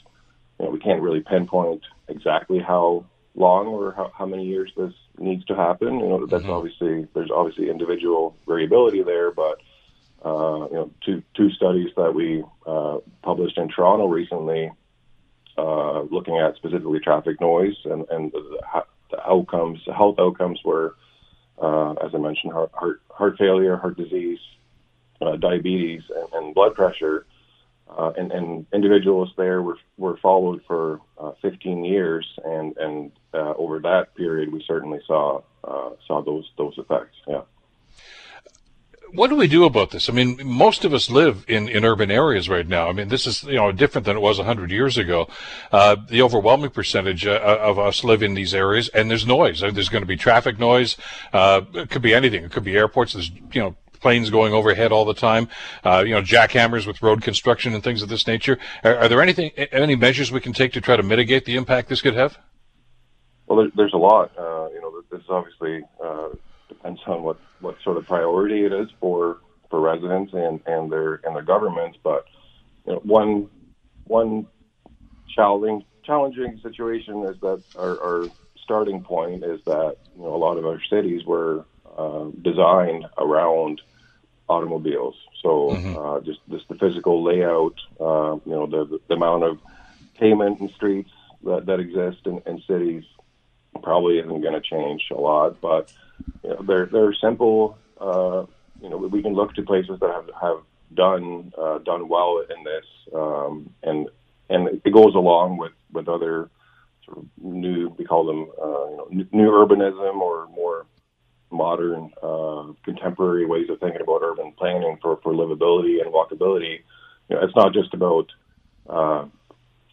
[0.59, 4.93] you know we can't really pinpoint exactly how long or how, how many years this
[5.19, 6.01] needs to happen.
[6.01, 6.53] You know, that's mm-hmm.
[6.53, 9.61] obviously there's obviously individual variability there, but
[10.25, 14.71] uh, you know, two two studies that we uh, published in Toronto recently,
[15.57, 20.95] uh, looking at specifically traffic noise and and the, the outcomes, the health outcomes were,
[21.61, 24.41] uh, as I mentioned, heart heart, heart failure, heart disease,
[25.23, 27.27] uh, diabetes, and, and, blood pressure.
[27.89, 31.01] Uh, and, and, individuals there were, were followed for
[31.43, 35.41] 15 years, and and over that period, we certainly saw
[36.07, 37.17] saw those those effects.
[37.27, 37.41] Yeah
[39.13, 40.09] what do we do about this?
[40.09, 42.89] I mean, most of us live in, in urban areas right now.
[42.89, 45.29] I mean, this is you know different than it was hundred years ago.
[45.73, 49.61] Uh, the overwhelming percentage uh, of us live in these areas, and there's noise.
[49.61, 50.97] There's going to be traffic noise.
[51.33, 52.45] Uh, it could be anything.
[52.45, 53.13] It could be airports.
[53.13, 55.49] There's you know planes going overhead all the time.
[55.85, 58.59] Uh, you know, jackhammers with road construction and things of this nature.
[58.83, 61.89] Are, are, there anything any measures we can take to try to mitigate the impact
[61.89, 62.39] this could have?
[63.47, 64.33] Well, there, there's a lot.
[64.39, 66.29] Uh, you know, this obviously uh,
[66.69, 69.39] depends on what what sort of priority it is for
[69.69, 71.99] for residents and and their and their governments.
[72.03, 72.25] But
[72.87, 73.49] you know, one
[74.05, 74.47] one
[75.35, 78.29] challenging challenging situation is that our, our
[78.63, 81.65] starting point is that you know a lot of our cities were
[81.97, 83.81] uh, designed around
[84.49, 85.15] automobiles.
[85.43, 85.97] So mm-hmm.
[85.97, 89.59] uh, just just the physical layout, uh, you know, the the amount of
[90.19, 91.11] pavement and streets
[91.45, 93.05] that, that exist in, in cities
[93.83, 95.93] probably isn't going to change a lot, but
[96.43, 97.79] you know, they're they're simple.
[98.01, 98.47] Uh,
[98.81, 100.59] you know, we can look to places that have have
[100.95, 104.09] done uh, done well in this, um, and
[104.49, 106.51] and it goes along with with other
[107.05, 110.87] sort of new we call them uh, you know new urbanism or more
[111.51, 116.81] modern uh, contemporary ways of thinking about urban planning for for livability and walkability.
[117.29, 118.33] You know, it's not just about
[118.89, 119.27] uh,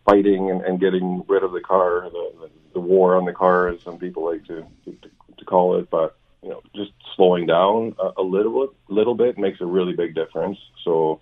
[0.07, 3.81] fighting and, and getting rid of the car, the, the, war on the car, as
[3.83, 5.09] some people like to, to
[5.47, 9.65] call it, but you know, just slowing down a, a little little bit makes a
[9.65, 10.57] really big difference.
[10.83, 11.19] So,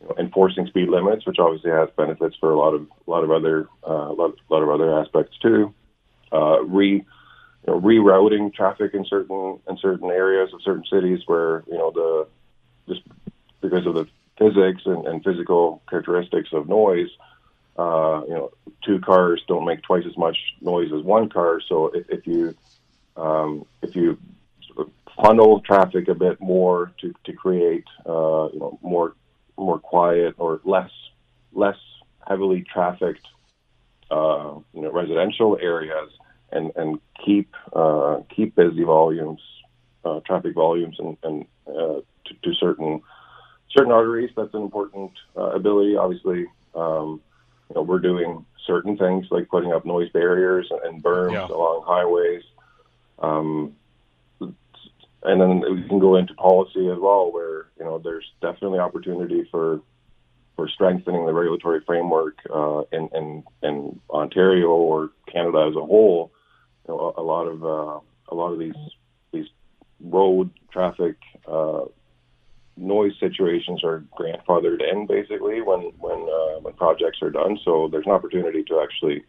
[0.00, 3.24] you know, enforcing speed limits, which obviously has benefits for a lot of a lot
[3.24, 5.72] of other uh, lot, lot of other aspects too.
[6.32, 7.04] Uh, re you
[7.66, 12.26] know, rerouting traffic in certain in certain areas of certain cities where you know the
[12.92, 13.02] just
[13.60, 14.06] because of the
[14.38, 17.08] physics and, and physical characteristics of noise,
[17.78, 18.50] uh, you know,
[18.84, 21.60] two cars don't make twice as much noise as one car.
[21.66, 22.54] So if, if you
[23.16, 24.18] um, if you
[25.22, 29.14] funnel traffic a bit more to, to create uh, you know more
[29.56, 30.90] more quiet or less
[31.52, 31.78] less
[32.26, 33.26] heavily trafficked
[34.10, 36.10] uh, you know residential areas
[36.52, 39.40] and and keep uh, keep busy volumes
[40.04, 43.00] uh, traffic volumes and, and uh, to, to, certain
[43.70, 47.20] certain arteries that's an important uh, ability obviously um,
[47.68, 51.46] you know we're doing certain things like putting up noise barriers and berms yeah.
[51.46, 52.42] along highways
[53.18, 53.74] um,
[55.26, 59.46] and then we can go into policy as well, where you know there's definitely opportunity
[59.50, 59.80] for
[60.54, 66.32] for strengthening the regulatory framework uh, in, in in Ontario or Canada as a whole.
[66.88, 68.74] You know, a, lot of uh, a lot of these
[69.32, 69.46] these
[70.00, 71.16] road traffic
[71.48, 71.80] uh,
[72.76, 77.58] noise situations are grandfathered in basically when when uh, when projects are done.
[77.64, 79.24] So there's an opportunity to actually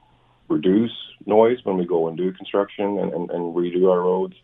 [0.49, 0.95] reduce
[1.25, 4.35] noise when we go and do construction and, and, and redo our roads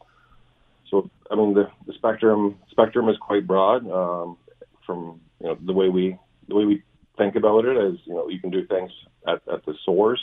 [0.93, 3.89] so I mean the, the spectrum spectrum is quite broad.
[3.89, 4.37] Um,
[4.85, 6.83] from you know the way we the way we
[7.17, 8.91] think about it is you know you can do things
[9.27, 10.21] at, at the source.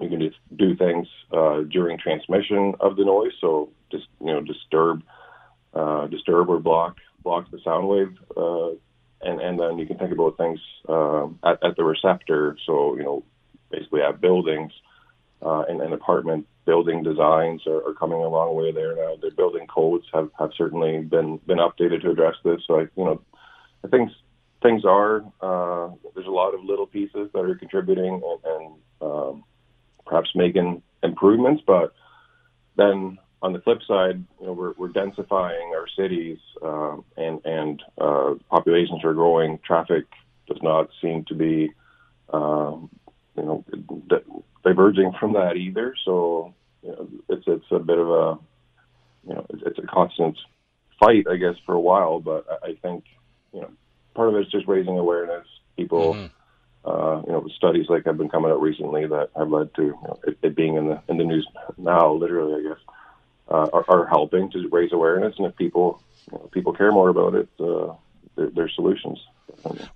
[0.00, 3.32] You can just do things uh, during transmission of the noise.
[3.40, 5.02] So just you know disturb
[5.74, 8.16] uh, disturb or block block the sound wave.
[8.36, 8.70] Uh,
[9.20, 12.56] and, and then you can think about things um, at, at the receptor.
[12.64, 13.24] So, you know,
[13.68, 14.70] basically at buildings
[15.42, 19.16] uh, and, apartment building designs are, are, coming a long way there now.
[19.20, 22.60] Their building codes have, have certainly been been updated to address this.
[22.66, 23.20] So I, you know,
[23.84, 24.10] I think
[24.62, 29.44] things are uh, there's a lot of little pieces that are contributing and, and um,
[30.06, 31.62] perhaps making improvements.
[31.66, 31.94] But
[32.76, 37.82] then on the flip side, you know, we're, we're densifying our cities um, and and
[37.98, 39.58] uh, populations are growing.
[39.64, 40.04] Traffic
[40.48, 41.72] does not seem to be
[42.32, 42.90] um,
[43.36, 43.64] you know
[44.68, 45.94] diverging from that either.
[46.04, 48.38] So you know, it's it's a bit of a
[49.26, 50.36] you know it's, it's a constant
[51.00, 52.20] fight, I guess, for a while.
[52.20, 53.04] But I, I think
[53.52, 53.70] you know
[54.14, 55.46] part of it is just raising awareness.
[55.76, 56.90] People, mm-hmm.
[56.90, 59.98] uh, you know, studies like have been coming out recently that have led to you
[60.02, 61.46] know, it, it, being in the in the news
[61.76, 62.82] now, literally, I guess,
[63.48, 65.34] uh, are, are, helping to raise awareness.
[65.38, 67.94] And if people you know, people care more about it, uh,
[68.36, 69.18] there, there's solutions.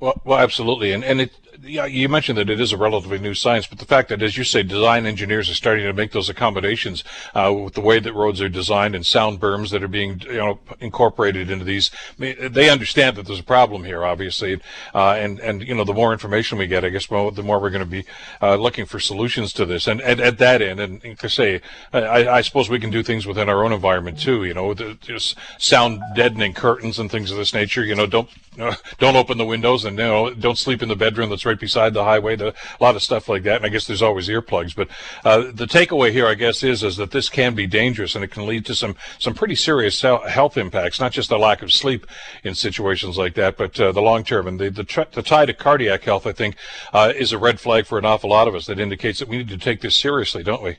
[0.01, 1.33] Well, well, absolutely, and and it,
[1.63, 4.37] yeah, you mentioned that it is a relatively new science, but the fact that, as
[4.37, 8.13] you say, design engineers are starting to make those accommodations uh, with the way that
[8.13, 12.69] roads are designed and sound berms that are being you know incorporated into these, they
[12.69, 14.61] understand that there's a problem here, obviously,
[14.95, 17.61] uh, and and you know the more information we get, I guess, well, the more
[17.61, 18.05] we're going to be
[18.41, 21.61] uh, looking for solutions to this, and, at that end, and, and say,
[21.93, 25.37] I, I, suppose we can do things within our own environment too, you know, just
[25.59, 28.29] sound deadening curtains and things of this nature, you know, don't
[28.99, 31.95] don't open the windows and you know don't sleep in the bedroom that's right beside
[31.95, 32.37] the highway.
[32.37, 33.57] A lot of stuff like that.
[33.57, 34.75] And I guess there's always earplugs.
[34.75, 34.89] But
[35.25, 38.31] uh, the takeaway here, I guess, is is that this can be dangerous and it
[38.31, 41.01] can lead to some some pretty serious health impacts.
[41.01, 42.07] Not just the lack of sleep
[42.45, 45.47] in situations like that, but uh, the long term and the the, tr- the tie
[45.47, 46.27] to cardiac health.
[46.27, 46.57] I think
[46.93, 48.67] uh, is a red flag for an awful lot of us.
[48.67, 50.79] That indicates that we need to take this seriously, don't we?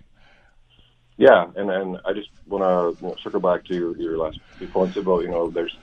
[1.18, 4.40] Yeah, and and I just want to you know, circle back to your, your last
[4.58, 5.78] few points about you know there's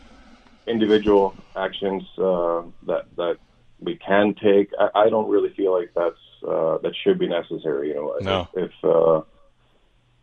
[0.70, 3.38] individual actions uh, that that
[3.80, 4.70] we can take.
[4.78, 6.16] I, I, don't really feel like that's
[6.46, 7.88] uh, that should be necessary.
[7.88, 8.48] You know, no.
[8.54, 9.22] if, if uh,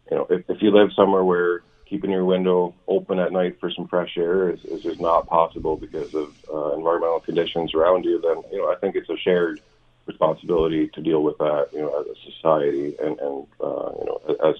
[0.09, 3.71] you know if, if you live somewhere where keeping your window open at night for
[3.71, 8.19] some fresh air is, is just not possible because of uh, environmental conditions around you,
[8.21, 9.61] then you know I think it's a shared
[10.05, 11.69] responsibility to deal with that.
[11.73, 14.55] You know, as a society and and uh, you know as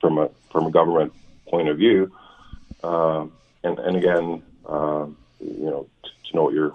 [0.00, 1.12] from a from a government
[1.48, 2.12] point of view.
[2.82, 3.26] Uh,
[3.62, 5.06] and and again, uh,
[5.40, 6.74] you know, to, to note your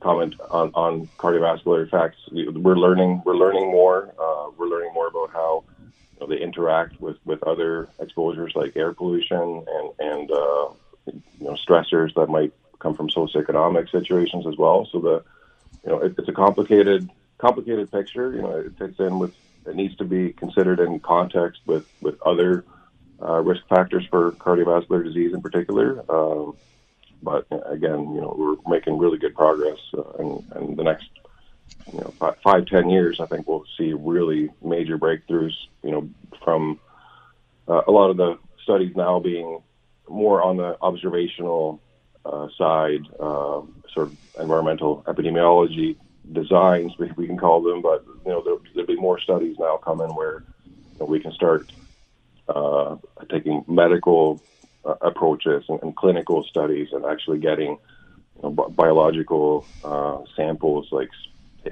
[0.00, 4.14] comment on, on cardiovascular effects, we're learning we're learning more.
[4.18, 8.76] Uh, we're learning more about how you know, they interact with, with other exposures like
[8.76, 10.68] air pollution and and uh,
[11.06, 14.88] you know stressors that might come from socioeconomic situations as well.
[14.90, 15.24] So the
[15.84, 18.32] you know it, it's a complicated complicated picture.
[18.32, 19.34] You know, it fits in with
[19.66, 22.64] it needs to be considered in context with with other
[23.22, 26.04] uh, risk factors for cardiovascular disease in particular.
[26.08, 26.56] Um,
[27.22, 31.08] but again, you know, we're making really good progress, uh, and, and the next
[31.92, 35.54] you know five, five ten years, I think we'll see really major breakthroughs.
[35.82, 36.10] You know,
[36.44, 36.78] from
[37.66, 39.62] uh, a lot of the studies now being
[40.08, 41.80] more on the observational
[42.24, 43.62] uh, side, uh,
[43.92, 45.96] sort of environmental epidemiology
[46.32, 49.76] designs, we, we can call them, but you know there, will be more studies now
[49.78, 51.72] coming where you know, we can start
[52.48, 52.96] uh,
[53.30, 54.42] taking medical
[54.84, 57.72] uh, approaches and, and, clinical studies and actually getting
[58.36, 60.88] you know, bi- biological uh, samples.
[60.90, 61.10] Like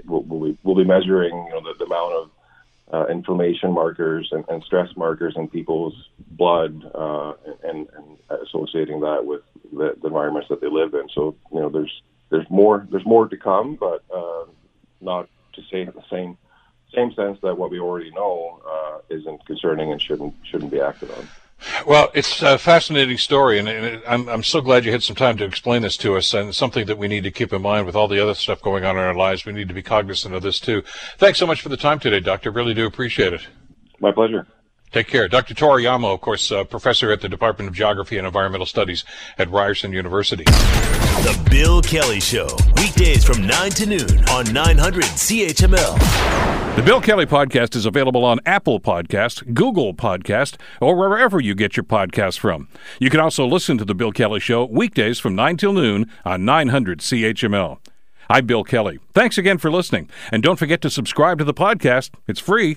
[0.05, 2.31] we'll, we'll, be, we'll be measuring you know the, the amount of
[2.93, 7.33] uh, inflammation markers and, and, stress markers in people's blood uh,
[7.65, 11.09] and, and, associating that with the, the environments that they live in.
[11.15, 14.45] So you know there's there's more there's more to come, but uh,
[15.01, 16.37] not to say the same
[16.97, 21.11] same sense that what we already know uh, isn't concerning and shouldn't shouldn't be acted
[21.13, 21.29] on.
[21.87, 25.39] Well, it's a fascinating story, and, and I'm, I'm so glad you had some time
[25.39, 27.97] to explain this to us, and something that we need to keep in mind with
[27.97, 29.47] all the other stuff going on in our lives.
[29.47, 30.83] We need to be cognizant of this too.
[31.17, 32.51] Thanks so much for the time today, Doctor.
[32.51, 33.47] Really do appreciate it.
[34.01, 34.47] My pleasure.
[34.93, 35.29] Take care.
[35.29, 35.53] Dr.
[35.55, 39.05] Tor Oiamo, of course, uh, professor at the Department of Geography and Environmental Studies
[39.37, 40.45] at Ryerson University.
[40.45, 46.77] The Bill Kelly Show, weekdays from 9 to noon on 900 CHML.
[46.77, 51.77] The Bill Kelly Podcast is available on Apple Podcast, Google Podcast, or wherever you get
[51.77, 52.69] your podcasts from.
[53.01, 56.45] You can also listen to The Bill Kelly Show weekdays from 9 till noon on
[56.45, 57.79] 900 CHML.
[58.29, 58.99] I'm Bill Kelly.
[59.15, 60.11] Thanks again for listening.
[60.33, 62.11] And don't forget to subscribe to the podcast.
[62.27, 62.77] It's free,